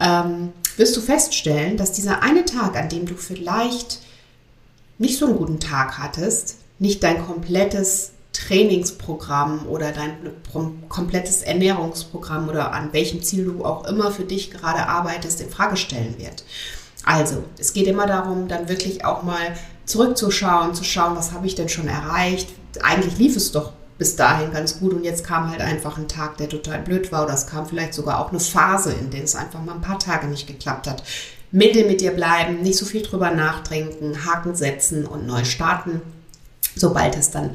ähm, 0.00 0.52
wirst 0.76 0.96
du 0.96 1.00
feststellen, 1.00 1.76
dass 1.76 1.92
dieser 1.92 2.22
eine 2.22 2.44
Tag, 2.44 2.76
an 2.76 2.88
dem 2.88 3.04
du 3.04 3.14
vielleicht 3.14 4.00
nicht 4.98 5.18
so 5.18 5.26
einen 5.26 5.36
guten 5.36 5.60
Tag 5.60 5.98
hattest, 5.98 6.56
nicht 6.78 7.02
dein 7.02 7.24
komplettes 7.24 8.12
Trainingsprogramm 8.32 9.66
oder 9.66 9.92
dein 9.92 10.16
komplettes 10.88 11.42
Ernährungsprogramm 11.42 12.48
oder 12.48 12.72
an 12.72 12.92
welchem 12.92 13.22
Ziel 13.22 13.44
du 13.44 13.64
auch 13.64 13.86
immer 13.86 14.10
für 14.10 14.24
dich 14.24 14.50
gerade 14.50 14.88
arbeitest, 14.88 15.42
in 15.42 15.50
Frage 15.50 15.76
stellen 15.76 16.14
wird. 16.18 16.44
Also, 17.04 17.44
es 17.58 17.72
geht 17.72 17.86
immer 17.86 18.06
darum, 18.06 18.48
dann 18.48 18.68
wirklich 18.68 19.04
auch 19.04 19.22
mal 19.22 19.56
zurückzuschauen, 19.86 20.74
zu 20.74 20.84
schauen, 20.84 21.16
was 21.16 21.32
habe 21.32 21.46
ich 21.46 21.54
denn 21.54 21.68
schon 21.68 21.88
erreicht. 21.88 22.48
Eigentlich 22.82 23.18
lief 23.18 23.36
es 23.36 23.52
doch 23.52 23.72
bis 23.98 24.16
dahin 24.16 24.52
ganz 24.52 24.80
gut 24.80 24.94
und 24.94 25.04
jetzt 25.04 25.24
kam 25.24 25.50
halt 25.50 25.60
einfach 25.60 25.96
ein 25.98 26.08
Tag, 26.08 26.36
der 26.36 26.48
total 26.48 26.80
blöd 26.80 27.12
war 27.12 27.24
oder 27.24 27.34
es 27.34 27.46
kam 27.46 27.66
vielleicht 27.66 27.94
sogar 27.94 28.18
auch 28.18 28.30
eine 28.30 28.40
Phase, 28.40 28.92
in 28.92 29.10
der 29.10 29.22
es 29.22 29.36
einfach 29.36 29.62
mal 29.62 29.74
ein 29.74 29.80
paar 29.80 29.98
Tage 29.98 30.26
nicht 30.26 30.46
geklappt 30.46 30.86
hat. 30.88 31.02
Milde 31.52 31.84
mit 31.84 32.00
dir 32.00 32.12
bleiben, 32.12 32.62
nicht 32.62 32.78
so 32.78 32.86
viel 32.86 33.02
drüber 33.02 33.30
nachdenken, 33.30 34.24
Haken 34.24 34.54
setzen 34.54 35.06
und 35.06 35.26
neu 35.26 35.44
starten, 35.44 36.00
sobald 36.74 37.16
es 37.16 37.30
dann 37.30 37.50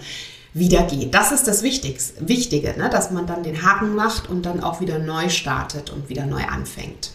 wieder 0.53 0.83
geht. 0.83 1.13
Das 1.13 1.31
ist 1.31 1.47
das 1.47 1.63
Wichtige, 1.63 2.77
ne? 2.77 2.89
dass 2.89 3.11
man 3.11 3.27
dann 3.27 3.43
den 3.43 3.63
Haken 3.63 3.95
macht 3.95 4.29
und 4.29 4.45
dann 4.45 4.63
auch 4.63 4.79
wieder 4.79 4.99
neu 4.99 5.29
startet 5.29 5.89
und 5.89 6.09
wieder 6.09 6.25
neu 6.25 6.43
anfängt. 6.43 7.11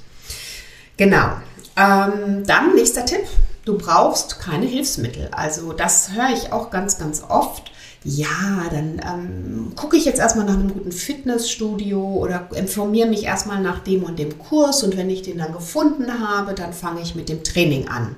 Genau. 0.96 1.36
Ähm, 1.76 2.44
dann 2.46 2.74
nächster 2.74 3.04
Tipp. 3.04 3.26
Du 3.64 3.78
brauchst 3.78 4.40
keine 4.40 4.66
Hilfsmittel. 4.66 5.28
Also 5.30 5.72
das 5.72 6.12
höre 6.12 6.30
ich 6.34 6.52
auch 6.52 6.70
ganz, 6.70 6.98
ganz 6.98 7.22
oft. 7.28 7.70
Ja, 8.04 8.64
dann 8.70 9.00
ähm, 9.06 9.72
gucke 9.76 9.96
ich 9.96 10.04
jetzt 10.04 10.18
erstmal 10.18 10.44
nach 10.44 10.54
einem 10.54 10.72
guten 10.72 10.90
Fitnessstudio 10.90 12.00
oder 12.00 12.48
informiere 12.52 13.08
mich 13.08 13.22
erstmal 13.22 13.60
nach 13.60 13.78
dem 13.78 14.02
und 14.02 14.18
dem 14.18 14.38
Kurs 14.40 14.82
und 14.82 14.96
wenn 14.96 15.08
ich 15.08 15.22
den 15.22 15.38
dann 15.38 15.52
gefunden 15.52 16.28
habe, 16.28 16.54
dann 16.54 16.72
fange 16.72 17.00
ich 17.00 17.14
mit 17.14 17.28
dem 17.28 17.44
Training 17.44 17.86
an. 17.86 18.16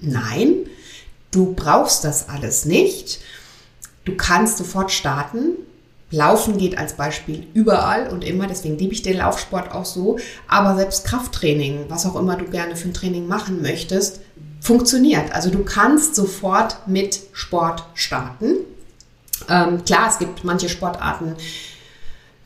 Nein, 0.00 0.66
du 1.30 1.52
brauchst 1.52 2.04
das 2.04 2.30
alles 2.30 2.64
nicht. 2.64 3.20
Du 4.06 4.16
kannst 4.16 4.56
sofort 4.56 4.90
starten. 4.90 5.56
Laufen 6.14 6.58
geht 6.58 6.78
als 6.78 6.94
Beispiel 6.94 7.46
überall 7.54 8.08
und 8.08 8.24
immer, 8.24 8.46
deswegen 8.46 8.78
liebe 8.78 8.94
ich 8.94 9.02
den 9.02 9.18
Laufsport 9.18 9.72
auch 9.72 9.84
so. 9.84 10.18
Aber 10.48 10.76
selbst 10.76 11.04
Krafttraining, 11.04 11.86
was 11.88 12.06
auch 12.06 12.16
immer 12.16 12.36
du 12.36 12.46
gerne 12.46 12.76
für 12.76 12.88
ein 12.88 12.94
Training 12.94 13.26
machen 13.26 13.62
möchtest, 13.62 14.20
funktioniert. 14.60 15.34
Also 15.34 15.50
du 15.50 15.64
kannst 15.64 16.14
sofort 16.14 16.86
mit 16.86 17.20
Sport 17.32 17.84
starten. 17.94 18.56
Ähm, 19.48 19.84
klar, 19.84 20.08
es 20.08 20.18
gibt 20.18 20.44
manche 20.44 20.68
Sportarten 20.68 21.36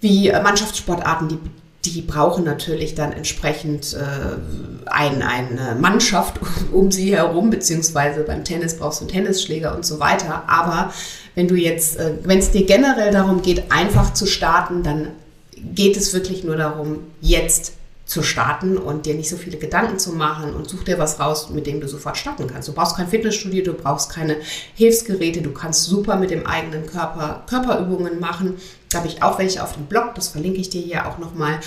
wie 0.01 0.31
Mannschaftssportarten, 0.31 1.29
die 1.29 1.39
die 1.85 2.03
brauchen 2.03 2.45
natürlich 2.45 2.95
dann 2.95 3.13
entsprechend 3.13 3.95
äh, 3.95 4.87
ein, 4.87 5.23
eine 5.23 5.77
Mannschaft 5.81 6.41
um 6.73 6.91
sie 6.91 7.15
herum, 7.15 7.51
beziehungsweise 7.51 8.23
beim 8.23 8.45
Tennis 8.45 8.79
brauchst 8.79 9.01
du 9.01 9.05
einen 9.05 9.13
Tennisschläger 9.13 9.75
und 9.75 9.87
so 9.87 10.01
weiter. 10.01 10.45
Aber 10.49 10.93
wenn 11.39 11.47
du 11.47 11.55
jetzt, 11.55 11.99
äh, 11.99 12.15
wenn 12.25 12.41
es 12.41 12.51
dir 12.51 12.67
generell 12.67 13.13
darum 13.13 13.43
geht, 13.43 13.71
einfach 13.71 14.13
zu 14.13 14.27
starten, 14.27 14.83
dann 14.83 15.13
geht 15.57 15.97
es 15.97 16.13
wirklich 16.13 16.43
nur 16.43 16.57
darum, 16.57 16.99
jetzt 17.21 17.75
zu 18.07 18.25
starten 18.25 18.77
und 18.77 19.07
dir 19.07 19.15
nicht 19.15 19.29
so 19.29 19.37
viele 19.37 19.57
Gedanken 19.57 20.01
zu 20.01 20.11
machen 20.11 20.53
und 20.53 20.69
such 20.69 20.83
dir 20.83 20.99
was 20.99 21.21
raus, 21.21 21.51
mit 21.51 21.69
dem 21.69 21.81
du 21.81 21.87
sofort 21.87 22.17
starten 22.17 22.49
kannst. 22.49 22.67
Du 22.67 22.73
brauchst 22.73 22.97
kein 22.97 23.07
Fitnessstudio, 23.07 23.63
du 23.63 23.73
brauchst 23.73 24.11
keine 24.11 24.35
Hilfsgeräte, 24.75 25.41
du 25.41 25.53
kannst 25.53 25.85
super 25.85 26.17
mit 26.17 26.31
dem 26.31 26.45
eigenen 26.45 26.87
Körper 26.87 27.45
Körperübungen 27.47 28.19
machen. 28.19 28.57
Da 28.91 28.99
habe 28.99 29.07
ich 29.07 29.23
auch 29.23 29.39
welche 29.39 29.63
auf 29.63 29.75
dem 29.75 29.87
Blog, 29.87 30.17
das 30.17 30.27
verlinke 30.27 30.59
ich 30.59 30.71
dir 30.71 30.83
hier 30.83 31.07
auch 31.07 31.19
nochmal. 31.19 31.61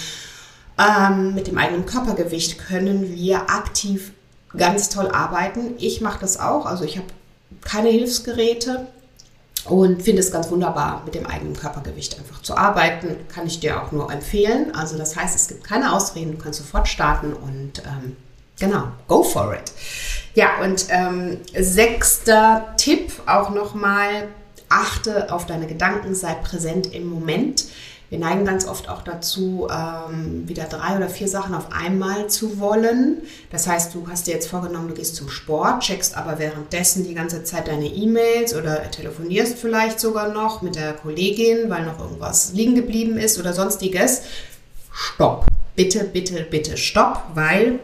Ähm, 0.78 1.34
mit 1.34 1.48
dem 1.48 1.58
eigenen 1.58 1.86
Körpergewicht 1.86 2.60
können 2.60 3.16
wir 3.16 3.50
aktiv 3.50 4.12
ganz 4.58 4.90
toll 4.90 5.08
arbeiten. 5.08 5.76
Ich 5.78 6.02
mache 6.02 6.20
das 6.20 6.42
auch, 6.42 6.66
also 6.66 6.84
ich 6.84 6.98
habe 6.98 7.08
keine 7.62 7.88
Hilfsgeräte 7.88 8.88
und 9.66 10.02
finde 10.02 10.22
es 10.22 10.32
ganz 10.32 10.50
wunderbar, 10.50 11.04
mit 11.06 11.16
dem 11.16 11.26
eigenen 11.26 11.56
Körpergewicht 11.56 12.18
einfach 12.18 12.42
zu 12.42 12.58
arbeiten. 12.58 13.16
Kann 13.28 13.46
ich 13.46 13.60
dir 13.60 13.82
auch 13.82 13.92
nur 13.92 14.12
empfehlen. 14.12 14.74
Also 14.74 14.98
das 14.98 15.16
heißt, 15.16 15.36
es 15.36 15.48
gibt 15.48 15.64
keine 15.64 15.94
Ausreden, 15.94 16.32
du 16.32 16.38
kannst 16.38 16.60
sofort 16.60 16.88
starten 16.88 17.34
und 17.34 17.80
ähm, 17.86 18.16
genau, 18.60 18.86
go 19.08 19.24
for 19.24 19.54
it. 19.54 19.72
Ja, 20.34 20.62
und 20.64 20.86
ähm, 20.90 21.38
sechster 21.58 22.74
Tipp 22.78 23.12
auch 23.28 23.50
nochmal, 23.52 24.30
achte 24.70 25.32
auf 25.32 25.46
deine 25.46 25.68
Gedanken, 25.68 26.16
sei 26.16 26.34
präsent 26.36 26.94
im 26.94 27.08
Moment. 27.08 27.66
Wir 28.12 28.20
neigen 28.20 28.44
ganz 28.44 28.68
oft 28.68 28.90
auch 28.90 29.04
dazu, 29.04 29.70
ähm, 29.72 30.44
wieder 30.46 30.66
drei 30.66 30.98
oder 30.98 31.08
vier 31.08 31.30
Sachen 31.30 31.56
auf 31.56 31.72
einmal 31.72 32.28
zu 32.28 32.60
wollen. 32.60 33.22
Das 33.52 33.68
heißt, 33.68 33.96
du 33.96 34.06
hast 34.10 34.28
dir 34.28 34.34
jetzt 34.34 34.50
vorgenommen, 34.50 34.90
du 34.90 34.96
gehst 34.96 35.16
zum 35.16 35.30
Sport, 35.30 35.82
checkst 35.82 36.18
aber 36.18 36.38
währenddessen 36.38 37.08
die 37.08 37.14
ganze 37.14 37.46
Zeit 37.46 37.70
deine 37.70 37.88
E-Mails 37.88 38.54
oder 38.54 38.92
telefonierst 38.92 39.58
vielleicht 39.58 40.02
sogar 40.02 40.28
noch 40.28 40.62
mit 40.62 40.76
der 40.76 40.92
Kollegin, 40.92 41.70
weil 41.70 41.86
noch 41.86 42.00
irgendwas 42.02 42.52
liegen 42.52 42.76
geblieben 42.76 43.18
ist 43.18 43.40
oder 43.40 43.54
sonstiges. 43.54 44.24
Stopp. 44.92 45.46
Bitte, 45.78 46.04
bitte, 46.04 46.44
bitte 46.44 46.76
stopp, 46.76 47.24
weil 47.34 47.80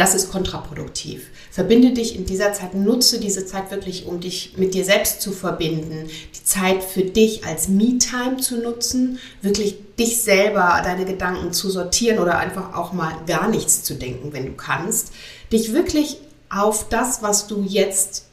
das 0.00 0.14
ist 0.14 0.32
kontraproduktiv. 0.32 1.26
Verbinde 1.50 1.92
dich 1.92 2.16
in 2.16 2.24
dieser 2.24 2.54
Zeit, 2.54 2.72
nutze 2.72 3.20
diese 3.20 3.44
Zeit 3.44 3.70
wirklich, 3.70 4.06
um 4.06 4.18
dich 4.18 4.54
mit 4.56 4.72
dir 4.72 4.82
selbst 4.82 5.20
zu 5.20 5.30
verbinden, 5.30 6.08
die 6.34 6.42
Zeit 6.42 6.82
für 6.82 7.02
dich 7.02 7.44
als 7.44 7.68
Me-Time 7.68 8.38
zu 8.38 8.62
nutzen, 8.62 9.18
wirklich 9.42 9.76
dich 9.98 10.22
selber, 10.22 10.80
deine 10.82 11.04
Gedanken 11.04 11.52
zu 11.52 11.68
sortieren 11.68 12.18
oder 12.18 12.38
einfach 12.38 12.74
auch 12.74 12.94
mal 12.94 13.12
gar 13.26 13.50
nichts 13.50 13.82
zu 13.82 13.92
denken, 13.92 14.32
wenn 14.32 14.46
du 14.46 14.52
kannst. 14.52 15.12
Dich 15.52 15.74
wirklich 15.74 16.16
auf 16.48 16.88
das, 16.88 17.22
was 17.22 17.46
du 17.46 17.62
jetzt 17.62 18.24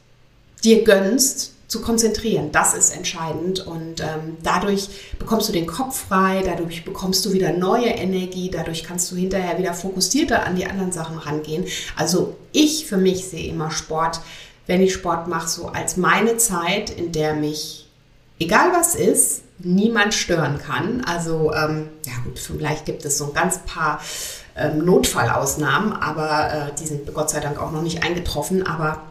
dir 0.63 0.85
gönnst, 0.85 1.51
zu 1.67 1.81
konzentrieren. 1.81 2.51
Das 2.51 2.73
ist 2.73 2.95
entscheidend 2.95 3.65
und 3.65 3.99
ähm, 3.99 4.37
dadurch 4.41 4.87
bekommst 5.19 5.49
du 5.49 5.53
den 5.53 5.67
Kopf 5.67 6.07
frei, 6.07 6.41
dadurch 6.45 6.85
bekommst 6.85 7.25
du 7.25 7.33
wieder 7.33 7.51
neue 7.51 7.89
Energie, 7.89 8.49
dadurch 8.49 8.85
kannst 8.85 9.11
du 9.11 9.17
hinterher 9.17 9.57
wieder 9.57 9.73
fokussierter 9.73 10.45
an 10.45 10.55
die 10.55 10.65
anderen 10.65 10.93
Sachen 10.93 11.17
rangehen. 11.17 11.65
Also 11.97 12.37
ich 12.53 12.85
für 12.85 12.97
mich 12.97 13.25
sehe 13.25 13.49
immer 13.49 13.69
Sport, 13.69 14.21
wenn 14.65 14.81
ich 14.81 14.93
Sport 14.93 15.27
mache, 15.27 15.49
so 15.49 15.67
als 15.67 15.97
meine 15.97 16.37
Zeit, 16.37 16.89
in 16.89 17.11
der 17.11 17.33
mich, 17.33 17.89
egal 18.39 18.71
was 18.73 18.95
ist, 18.95 19.41
niemand 19.59 20.13
stören 20.13 20.59
kann. 20.59 21.03
Also 21.05 21.51
ähm, 21.53 21.89
ja 22.05 22.13
gut, 22.23 22.39
vielleicht 22.39 22.85
gibt 22.85 23.03
es 23.03 23.17
so 23.17 23.25
ein 23.25 23.33
ganz 23.33 23.59
paar 23.65 23.99
ähm, 24.55 24.85
Notfallausnahmen, 24.85 25.93
aber 25.93 26.53
äh, 26.53 26.75
die 26.79 26.85
sind 26.85 27.13
Gott 27.13 27.29
sei 27.29 27.41
Dank 27.41 27.61
auch 27.61 27.71
noch 27.71 27.81
nicht 27.81 28.03
eingetroffen. 28.03 28.65
Aber 28.65 29.01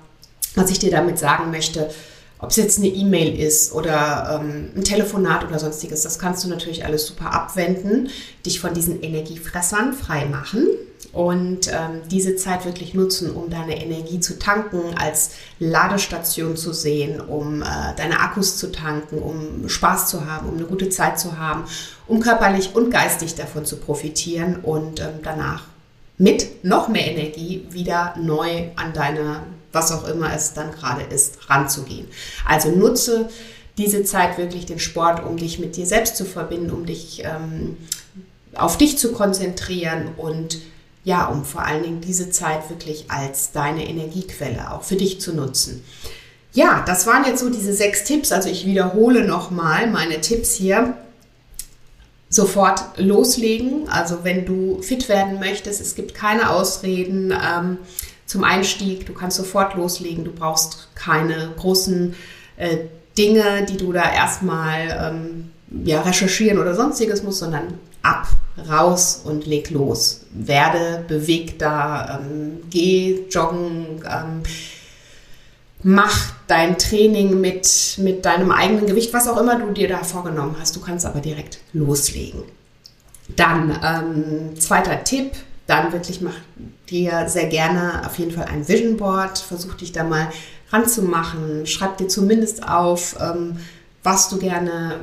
was 0.54 0.70
ich 0.70 0.78
dir 0.78 0.90
damit 0.90 1.18
sagen 1.18 1.50
möchte, 1.50 1.90
ob 2.38 2.50
es 2.50 2.56
jetzt 2.56 2.78
eine 2.78 2.88
E-Mail 2.88 3.38
ist 3.38 3.72
oder 3.72 4.40
ähm, 4.40 4.70
ein 4.76 4.84
Telefonat 4.84 5.46
oder 5.46 5.58
sonstiges, 5.58 6.02
das 6.02 6.18
kannst 6.18 6.44
du 6.44 6.48
natürlich 6.48 6.84
alles 6.84 7.06
super 7.06 7.32
abwenden, 7.32 8.08
dich 8.44 8.60
von 8.60 8.74
diesen 8.74 9.02
Energiefressern 9.02 9.94
frei 9.94 10.26
machen 10.26 10.68
und 11.12 11.68
ähm, 11.68 12.02
diese 12.10 12.36
Zeit 12.36 12.66
wirklich 12.66 12.92
nutzen, 12.92 13.30
um 13.30 13.48
deine 13.48 13.82
Energie 13.82 14.20
zu 14.20 14.38
tanken, 14.38 14.82
als 14.98 15.30
Ladestation 15.58 16.56
zu 16.56 16.74
sehen, 16.74 17.20
um 17.22 17.62
äh, 17.62 17.66
deine 17.96 18.20
Akkus 18.20 18.58
zu 18.58 18.70
tanken, 18.70 19.18
um 19.18 19.68
Spaß 19.68 20.08
zu 20.08 20.26
haben, 20.26 20.48
um 20.48 20.56
eine 20.56 20.66
gute 20.66 20.90
Zeit 20.90 21.18
zu 21.18 21.38
haben, 21.38 21.64
um 22.06 22.20
körperlich 22.20 22.74
und 22.74 22.90
geistig 22.90 23.34
davon 23.34 23.64
zu 23.64 23.76
profitieren 23.76 24.56
und 24.62 25.00
ähm, 25.00 25.20
danach 25.22 25.64
mit 26.18 26.64
noch 26.64 26.88
mehr 26.88 27.10
Energie 27.10 27.66
wieder 27.70 28.14
neu 28.18 28.64
an 28.76 28.92
deine 28.92 29.40
was 29.76 29.92
auch 29.92 30.08
immer 30.08 30.34
es 30.34 30.54
dann 30.54 30.72
gerade 30.72 31.02
ist, 31.02 31.48
ranzugehen. 31.48 32.08
Also 32.44 32.70
nutze 32.70 33.28
diese 33.78 34.02
Zeit 34.02 34.38
wirklich 34.38 34.66
den 34.66 34.80
Sport, 34.80 35.24
um 35.24 35.36
dich 35.36 35.58
mit 35.58 35.76
dir 35.76 35.86
selbst 35.86 36.16
zu 36.16 36.24
verbinden, 36.24 36.70
um 36.70 36.86
dich 36.86 37.22
ähm, 37.24 37.76
auf 38.54 38.78
dich 38.78 38.98
zu 38.98 39.12
konzentrieren 39.12 40.08
und 40.16 40.58
ja, 41.04 41.26
um 41.26 41.44
vor 41.44 41.62
allen 41.62 41.84
Dingen 41.84 42.00
diese 42.00 42.30
Zeit 42.30 42.68
wirklich 42.68 43.10
als 43.10 43.52
deine 43.52 43.88
Energiequelle 43.88 44.72
auch 44.72 44.82
für 44.82 44.96
dich 44.96 45.20
zu 45.20 45.34
nutzen. 45.34 45.84
Ja, 46.52 46.82
das 46.86 47.06
waren 47.06 47.24
jetzt 47.24 47.40
so 47.40 47.50
diese 47.50 47.74
sechs 47.74 48.04
Tipps. 48.04 48.32
Also 48.32 48.48
ich 48.48 48.66
wiederhole 48.66 49.24
nochmal 49.24 49.88
meine 49.88 50.20
Tipps 50.20 50.54
hier. 50.54 50.96
Sofort 52.28 52.80
loslegen. 52.96 53.88
Also 53.88 54.24
wenn 54.24 54.46
du 54.46 54.82
fit 54.82 55.08
werden 55.08 55.38
möchtest, 55.38 55.80
es 55.80 55.94
gibt 55.94 56.14
keine 56.14 56.50
Ausreden 56.50 57.30
ähm, 57.30 57.78
zum 58.26 58.44
Einstieg. 58.44 59.06
Du 59.06 59.14
kannst 59.14 59.36
sofort 59.36 59.74
loslegen. 59.74 60.24
Du 60.24 60.32
brauchst 60.32 60.88
keine 60.94 61.50
großen 61.56 62.14
äh, 62.56 62.78
Dinge, 63.16 63.64
die 63.64 63.76
du 63.76 63.92
da 63.92 64.12
erstmal 64.12 65.12
ähm, 65.14 65.50
ja, 65.84 66.02
recherchieren 66.02 66.58
oder 66.58 66.74
sonstiges 66.74 67.22
musst, 67.22 67.38
sondern 67.38 67.78
ab, 68.02 68.28
raus 68.68 69.22
und 69.24 69.46
leg 69.46 69.70
los. 69.70 70.22
Werde 70.32 71.04
bewegter, 71.08 72.20
ähm, 72.20 72.58
geh 72.70 73.24
joggen, 73.30 74.02
ähm, 74.04 74.42
mach 75.82 76.32
dein 76.46 76.78
Training 76.78 77.40
mit, 77.40 77.96
mit 77.98 78.24
deinem 78.24 78.50
eigenen 78.50 78.86
Gewicht, 78.86 79.12
was 79.12 79.28
auch 79.28 79.40
immer 79.40 79.58
du 79.58 79.72
dir 79.72 79.88
da 79.88 80.02
vorgenommen 80.02 80.56
hast. 80.58 80.76
Du 80.76 80.80
kannst 80.80 81.06
aber 81.06 81.20
direkt 81.20 81.60
loslegen. 81.72 82.42
Dann 83.34 83.78
ähm, 83.82 84.60
zweiter 84.60 85.02
Tipp, 85.02 85.32
dann 85.66 85.92
wirklich 85.92 86.20
mach 86.20 86.36
dir 86.88 87.28
sehr 87.28 87.46
gerne 87.46 88.02
auf 88.06 88.18
jeden 88.18 88.30
Fall 88.30 88.44
ein 88.44 88.68
Vision 88.68 88.96
Board. 88.96 89.38
Versuch 89.38 89.74
dich 89.74 89.92
da 89.92 90.04
mal 90.04 90.28
ranzumachen. 90.70 91.66
Schreib 91.66 91.98
dir 91.98 92.08
zumindest 92.08 92.66
auf, 92.66 93.16
ähm, 93.20 93.58
was 94.02 94.28
du 94.28 94.38
gerne 94.38 95.00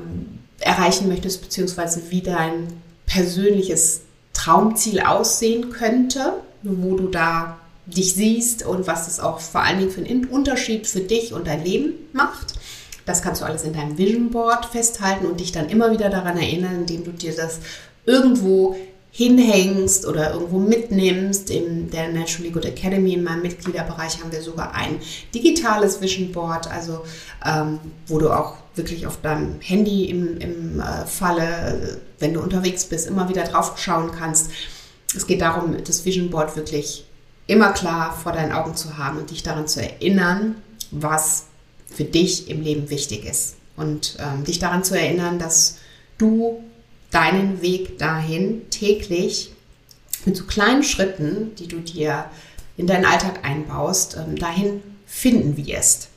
erreichen 0.60 1.10
möchtest, 1.10 1.42
beziehungsweise 1.42 2.10
wie 2.10 2.22
dein 2.22 2.68
persönliches 3.06 4.02
Traumziel 4.32 5.02
aussehen 5.02 5.70
könnte, 5.70 6.34
wo 6.64 6.96
du 6.96 7.08
da 7.10 7.58
dich 7.86 8.14
siehst 8.14 8.66
und 8.66 8.88
was 8.88 9.08
es 9.10 9.20
auch 9.20 9.40
vor 9.40 9.62
allen 9.62 9.80
Dingen 9.80 9.92
für 9.92 10.02
einen 10.02 10.26
Unterschied 10.26 10.88
für 10.88 11.02
dich 11.02 11.34
und 11.34 11.48
dein 11.48 11.64
Leben 11.64 11.94
macht. 12.14 12.54
Das 13.06 13.22
kannst 13.22 13.42
du 13.42 13.46
alles 13.46 13.64
in 13.64 13.74
deinem 13.74 13.98
Vision 13.98 14.30
Board 14.30 14.66
festhalten 14.66 15.26
und 15.26 15.42
dich 15.42 15.52
dann 15.52 15.68
immer 15.68 15.92
wieder 15.92 16.10
daran 16.10 16.38
erinnern, 16.38 16.76
indem 16.76 17.04
du 17.04 17.12
dir 17.12 17.36
das 17.36 17.60
irgendwo 18.06 18.78
hinhängst 19.16 20.08
oder 20.08 20.34
irgendwo 20.34 20.58
mitnimmst. 20.58 21.52
In 21.52 21.92
der 21.92 22.12
Naturally 22.12 22.50
Good 22.50 22.66
Academy, 22.66 23.14
in 23.14 23.24
meinem 23.24 23.44
Mitgliederbereich, 23.44 24.20
haben 24.20 24.32
wir 24.32 24.42
sogar 24.42 24.74
ein 24.74 25.00
digitales 25.34 26.02
Vision 26.02 26.32
Board, 26.32 26.70
also 26.70 27.04
ähm, 27.46 27.80
wo 28.08 28.18
du 28.18 28.32
auch 28.32 28.56
wirklich 28.74 29.06
auf 29.06 29.22
deinem 29.22 29.62
Handy 29.62 30.06
im, 30.06 30.40
im 30.40 30.80
äh, 30.80 31.06
Falle, 31.06 32.02
wenn 32.18 32.34
du 32.34 32.42
unterwegs 32.42 32.86
bist, 32.86 33.06
immer 33.06 33.30
wieder 33.30 33.44
drauf 33.44 33.78
schauen 33.78 34.12
kannst. 34.18 34.50
Es 35.16 35.28
geht 35.28 35.42
darum, 35.42 35.78
das 35.86 36.06
Vision 36.06 36.32
Board 36.32 36.56
wirklich 36.56 37.06
immer 37.46 37.72
klar 37.72 38.18
vor 38.18 38.32
deinen 38.32 38.52
Augen 38.52 38.76
zu 38.76 38.98
haben 38.98 39.20
und 39.20 39.30
dich 39.30 39.44
daran 39.44 39.68
zu 39.68 39.80
erinnern, 39.80 40.56
was 40.90 41.46
für 41.86 42.04
dich 42.04 42.50
im 42.50 42.64
Leben 42.64 42.90
wichtig 42.90 43.26
ist. 43.26 43.58
Und 43.78 44.18
ähm, 44.20 44.44
dich 44.44 44.58
daran 44.58 44.84
zu 44.84 44.98
erinnern, 44.98 45.38
dass 45.38 45.78
du 46.18 46.64
deinen 47.14 47.62
Weg 47.62 47.98
dahin 48.00 48.70
täglich 48.70 49.52
mit 50.26 50.36
so 50.36 50.46
kleinen 50.46 50.84
Schritten, 50.84 51.56
die 51.56 51.68
du 51.68 51.80
dir 51.80 52.26
in 52.78 52.88
deinen 52.88 53.06
Alltag 53.06 53.40
einbaust, 53.44 54.18
ähm, 54.18 54.36
dahin 54.36 54.82
finden 55.06 55.58
wirst. 55.58 56.10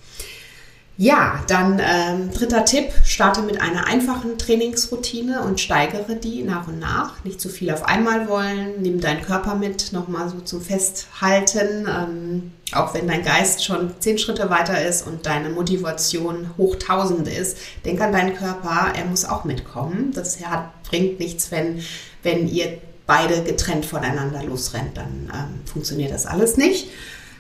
Ja, 0.99 1.45
dann 1.47 1.79
ähm, 1.79 2.31
dritter 2.33 2.65
Tipp, 2.65 2.91
starte 3.05 3.43
mit 3.43 3.61
einer 3.61 3.87
einfachen 3.87 4.39
Trainingsroutine 4.39 5.43
und 5.43 5.61
steigere 5.61 6.15
die 6.15 6.43
nach 6.43 6.69
und 6.69 6.79
nach. 6.79 7.23
Nicht 7.23 7.39
zu 7.39 7.51
viel 7.51 7.71
auf 7.71 7.85
einmal 7.85 8.29
wollen, 8.29 8.81
nimm 8.81 9.03
deinen 9.03 9.21
Körper 9.21 9.57
mit, 9.57 9.93
nochmal 9.93 10.31
so 10.31 10.41
zum 10.41 10.63
Festhalten. 10.63 11.87
Ähm, 11.87 12.53
auch 12.73 12.95
wenn 12.95 13.07
dein 13.07 13.23
Geist 13.23 13.63
schon 13.63 13.93
zehn 14.01 14.17
Schritte 14.17 14.49
weiter 14.49 14.83
ist 14.87 15.07
und 15.07 15.27
deine 15.27 15.51
Motivation 15.51 16.51
hoch 16.57 16.77
tausend 16.77 17.29
ist, 17.29 17.59
denk 17.85 18.01
an 18.01 18.13
deinen 18.13 18.35
Körper, 18.35 18.95
er 18.97 19.05
muss 19.05 19.27
auch 19.27 19.45
mitkommen. 19.45 20.13
Das 20.15 20.43
hat, 20.47 20.71
bringt 20.89 21.19
nichts, 21.19 21.51
wenn, 21.51 21.83
wenn 22.23 22.49
ihr 22.49 22.79
beide 23.07 23.43
getrennt 23.43 23.87
voneinander 23.87 24.43
losrennt, 24.43 24.97
dann 24.97 25.31
ähm, 25.33 25.61
funktioniert 25.65 26.13
das 26.13 26.27
alles 26.27 26.57
nicht. 26.57 26.89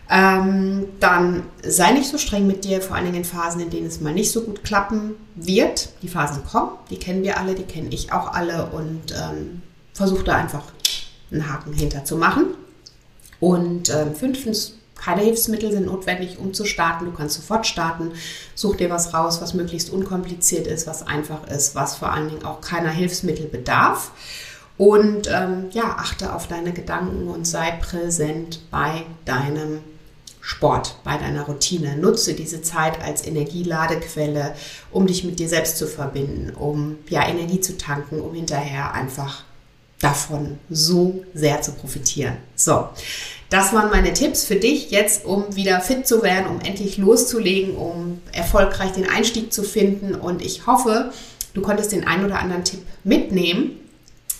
Ähm, 0.09 0.87
dann 1.01 1.43
sei 1.65 1.91
nicht 1.91 2.09
so 2.09 2.19
streng 2.19 2.47
mit 2.47 2.65
dir, 2.65 2.81
vor 2.81 2.95
allen 2.95 3.07
Dingen 3.07 3.19
in 3.19 3.25
Phasen, 3.25 3.61
in 3.61 3.71
denen 3.71 3.87
es 3.87 4.01
mal 4.01 4.13
nicht 4.13 4.31
so 4.31 4.43
gut 4.43 4.63
klappen 4.63 5.17
wird. 5.35 5.89
Die 6.03 6.09
Phasen 6.09 6.45
kommen, 6.45 6.71
die 6.91 6.99
kennen 6.99 7.25
wir 7.25 7.39
alle, 7.39 7.55
die 7.55 7.65
kenne 7.65 7.89
ich 7.91 8.13
auch 8.13 8.33
alle 8.33 8.67
und 8.67 9.13
ähm, 9.13 9.63
versuch 9.93 10.23
da 10.23 10.37
einfach 10.37 10.63
einen 11.33 11.53
Haken 11.53 11.73
hinter 11.73 12.05
zu 12.05 12.17
machen. 12.17 12.55
Und 13.41 13.91
ähm, 13.91 14.15
fünftens, 14.15 14.76
keine 14.97 15.23
Hilfsmittel 15.23 15.71
sind 15.71 15.87
notwendig, 15.87 16.39
um 16.39 16.55
zu 16.55 16.65
starten. 16.65 17.05
Du 17.05 17.13
kannst 17.13 17.37
sofort 17.37 17.67
starten. 17.67 18.13
Such 18.55 18.77
dir 18.77 18.91
was 18.91 19.15
raus, 19.15 19.41
was 19.41 19.55
möglichst 19.55 19.91
unkompliziert 19.91 20.67
ist, 20.67 20.87
was 20.87 21.07
einfach 21.07 21.47
ist, 21.49 21.75
was 21.75 21.97
vor 21.97 22.13
allen 22.13 22.29
Dingen 22.29 22.45
auch 22.45 22.61
keiner 22.61 22.91
Hilfsmittel 22.91 23.47
bedarf. 23.47 24.11
Und 24.79 25.29
ähm, 25.29 25.67
ja, 25.71 25.97
achte 25.99 26.35
auf 26.35 26.49
deine 26.49 26.73
Gedanken 26.73 27.29
und 27.29 27.47
sei 27.47 27.71
präsent 27.73 28.61
bei 28.71 29.05
deinem 29.25 29.81
Sport, 30.47 30.97
bei 31.03 31.17
deiner 31.17 31.43
Routine. 31.43 31.97
Nutze 31.97 32.35
diese 32.35 32.63
Zeit 32.63 33.03
als 33.03 33.27
Energieladequelle, 33.27 34.55
um 34.93 35.07
dich 35.07 35.25
mit 35.25 35.41
dir 35.41 35.49
selbst 35.49 35.79
zu 35.79 35.87
verbinden, 35.87 36.55
um 36.55 36.99
ja 37.09 37.27
Energie 37.27 37.61
zu 37.61 37.77
tanken, 37.77 38.21
um 38.21 38.35
hinterher 38.35 38.93
einfach 38.93 39.43
davon 40.01 40.59
so 40.69 41.25
sehr 41.35 41.63
zu 41.63 41.73
profitieren. 41.73 42.37
So, 42.55 42.89
das 43.49 43.73
waren 43.73 43.91
meine 43.91 44.13
Tipps 44.13 44.45
für 44.45 44.57
dich 44.57 44.91
jetzt, 44.91 45.25
um 45.25 45.57
wieder 45.57 45.81
fit 45.81 46.07
zu 46.07 46.23
werden, 46.23 46.47
um 46.47 46.61
endlich 46.61 46.99
loszulegen, 46.99 47.77
um 47.77 48.21
erfolgreich 48.33 48.93
den 48.93 49.09
Einstieg 49.09 49.53
zu 49.53 49.63
finden. 49.63 50.15
Und 50.15 50.45
ich 50.45 50.67
hoffe, 50.67 51.13
du 51.55 51.63
konntest 51.63 51.93
den 51.93 52.07
einen 52.07 52.25
oder 52.27 52.41
anderen 52.41 52.65
Tipp 52.65 52.81
mitnehmen 53.05 53.81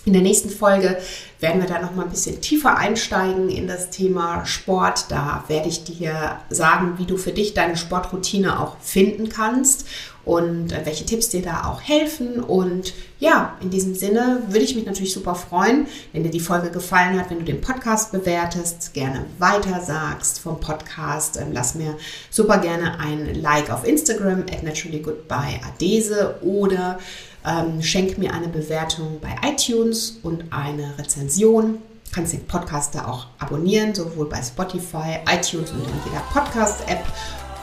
in 0.07 0.13
der 0.13 0.21
nächsten 0.21 0.49
Folge 0.49 0.97
werden 1.41 1.61
wir 1.61 1.67
da 1.67 1.81
noch 1.81 1.93
mal 1.93 2.03
ein 2.03 2.09
bisschen 2.09 2.39
tiefer 2.39 2.77
einsteigen 2.77 3.49
in 3.49 3.67
das 3.67 3.89
Thema 3.89 4.45
Sport. 4.45 5.07
Da 5.09 5.43
werde 5.49 5.67
ich 5.67 5.83
dir 5.83 6.39
sagen, 6.49 6.93
wie 6.97 7.05
du 7.05 7.17
für 7.17 7.33
dich 7.33 7.53
deine 7.53 7.75
Sportroutine 7.75 8.57
auch 8.57 8.77
finden 8.79 9.27
kannst 9.27 9.85
und 10.27 10.73
äh, 10.73 10.85
welche 10.85 11.05
Tipps 11.05 11.29
dir 11.29 11.41
da 11.41 11.69
auch 11.69 11.81
helfen. 11.81 12.43
Und 12.43 12.93
ja, 13.19 13.55
in 13.61 13.69
diesem 13.69 13.95
Sinne 13.95 14.43
würde 14.47 14.65
ich 14.65 14.75
mich 14.75 14.85
natürlich 14.85 15.13
super 15.13 15.35
freuen, 15.35 15.87
wenn 16.11 16.23
dir 16.23 16.29
die 16.29 16.41
Folge 16.41 16.69
gefallen 16.69 17.17
hat, 17.17 17.29
wenn 17.29 17.39
du 17.39 17.45
den 17.45 17.61
Podcast 17.61 18.11
bewertest, 18.11 18.93
gerne 18.93 19.25
weiter 19.39 19.81
sagst 19.81 20.39
vom 20.39 20.59
Podcast. 20.59 21.37
Ähm, 21.37 21.53
lass 21.53 21.75
mir 21.75 21.95
super 22.29 22.57
gerne 22.57 22.99
ein 22.99 23.41
Like 23.41 23.71
auf 23.71 23.87
Instagram 23.87 24.41
at 24.41 24.63
naturallygoodbyeadese 24.63 26.39
oder 26.41 26.99
ähm, 27.45 27.81
schenk 27.81 28.17
mir 28.17 28.33
eine 28.33 28.49
Bewertung 28.49 29.21
bei 29.21 29.33
iTunes 29.49 30.19
und 30.23 30.43
eine 30.51 30.97
Rezension. 30.97 31.77
Kannst 32.11 32.33
den 32.33 32.45
Podcast 32.45 32.95
da 32.95 33.07
auch 33.07 33.27
abonnieren, 33.39 33.95
sowohl 33.95 34.27
bei 34.27 34.41
Spotify, 34.41 35.19
iTunes 35.29 35.71
und 35.71 35.79
in 35.79 36.11
jeder 36.11 36.23
Podcast-App. 36.33 37.05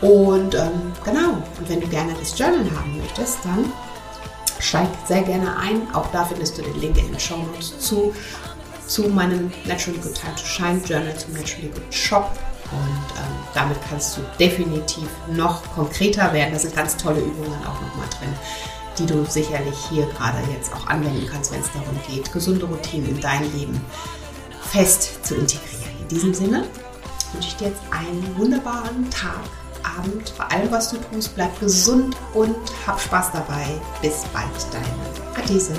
Und 0.05 0.55
ähm, 0.55 0.93
genau, 1.03 1.31
und 1.59 1.69
wenn 1.69 1.81
du 1.81 1.89
gerne 1.89 2.13
das 2.21 2.39
Journal 2.39 2.71
haben 2.77 2.99
möchtest, 2.99 3.39
dann 3.43 3.73
steig 4.61 4.89
sehr 5.07 5.23
gerne 5.23 5.57
ein. 5.57 5.95
Auch 5.95 6.07
da 6.13 6.27
findest 6.27 6.59
du 6.59 6.63
den 6.63 6.79
Link 6.79 6.99
in 6.99 7.07
den 7.07 7.19
Show 7.19 7.39
Notes 7.39 7.79
zu, 7.79 8.15
zu 8.87 9.09
meinem 9.09 9.51
Naturally 9.65 9.99
Good 10.01 10.15
Time 10.15 10.35
to 10.37 10.45
Shine 10.45 10.83
Journal, 10.85 11.17
zum 11.17 11.33
Naturally 11.33 11.69
Good 11.69 11.95
Shop. 11.95 12.31
Und 12.71 13.17
ähm, 13.17 13.35
damit 13.55 13.79
kannst 13.89 14.19
du 14.19 14.21
definitiv 14.39 15.09
noch 15.33 15.63
konkreter 15.75 16.31
werden. 16.35 16.53
Da 16.53 16.59
sind 16.59 16.77
ganz 16.77 16.99
tolle 16.99 17.21
Übungen 17.21 17.59
auch 17.63 17.81
nochmal 17.81 18.09
drin 18.19 18.35
die 18.99 19.07
du 19.07 19.25
sicherlich 19.25 19.75
hier 19.91 20.07
gerade 20.07 20.39
jetzt 20.53 20.73
auch 20.73 20.87
anwenden 20.87 21.27
kannst, 21.29 21.53
wenn 21.53 21.61
es 21.61 21.73
darum 21.73 21.99
geht, 22.09 22.33
gesunde 22.33 22.65
Routinen 22.65 23.09
in 23.09 23.21
dein 23.21 23.43
Leben 23.53 23.81
fest 24.71 25.27
zu 25.27 25.35
integrieren. 25.35 25.91
In 26.01 26.07
diesem 26.07 26.33
Sinne 26.33 26.65
wünsche 27.33 27.49
ich 27.49 27.57
dir 27.57 27.69
jetzt 27.71 27.83
einen 27.91 28.39
wunderbaren 28.39 29.11
Tag, 29.11 29.41
Abend, 29.85 30.33
bei 30.37 30.45
allem, 30.47 30.71
was 30.71 30.91
du 30.91 30.97
tust. 30.97 31.35
Bleib 31.35 31.59
gesund 31.61 32.17
und 32.35 32.57
hab 32.87 33.01
Spaß 33.01 33.33
dabei. 33.33 33.67
Bis 34.01 34.25
bald, 34.33 34.51
deine 34.73 35.45
Adese. 35.45 35.75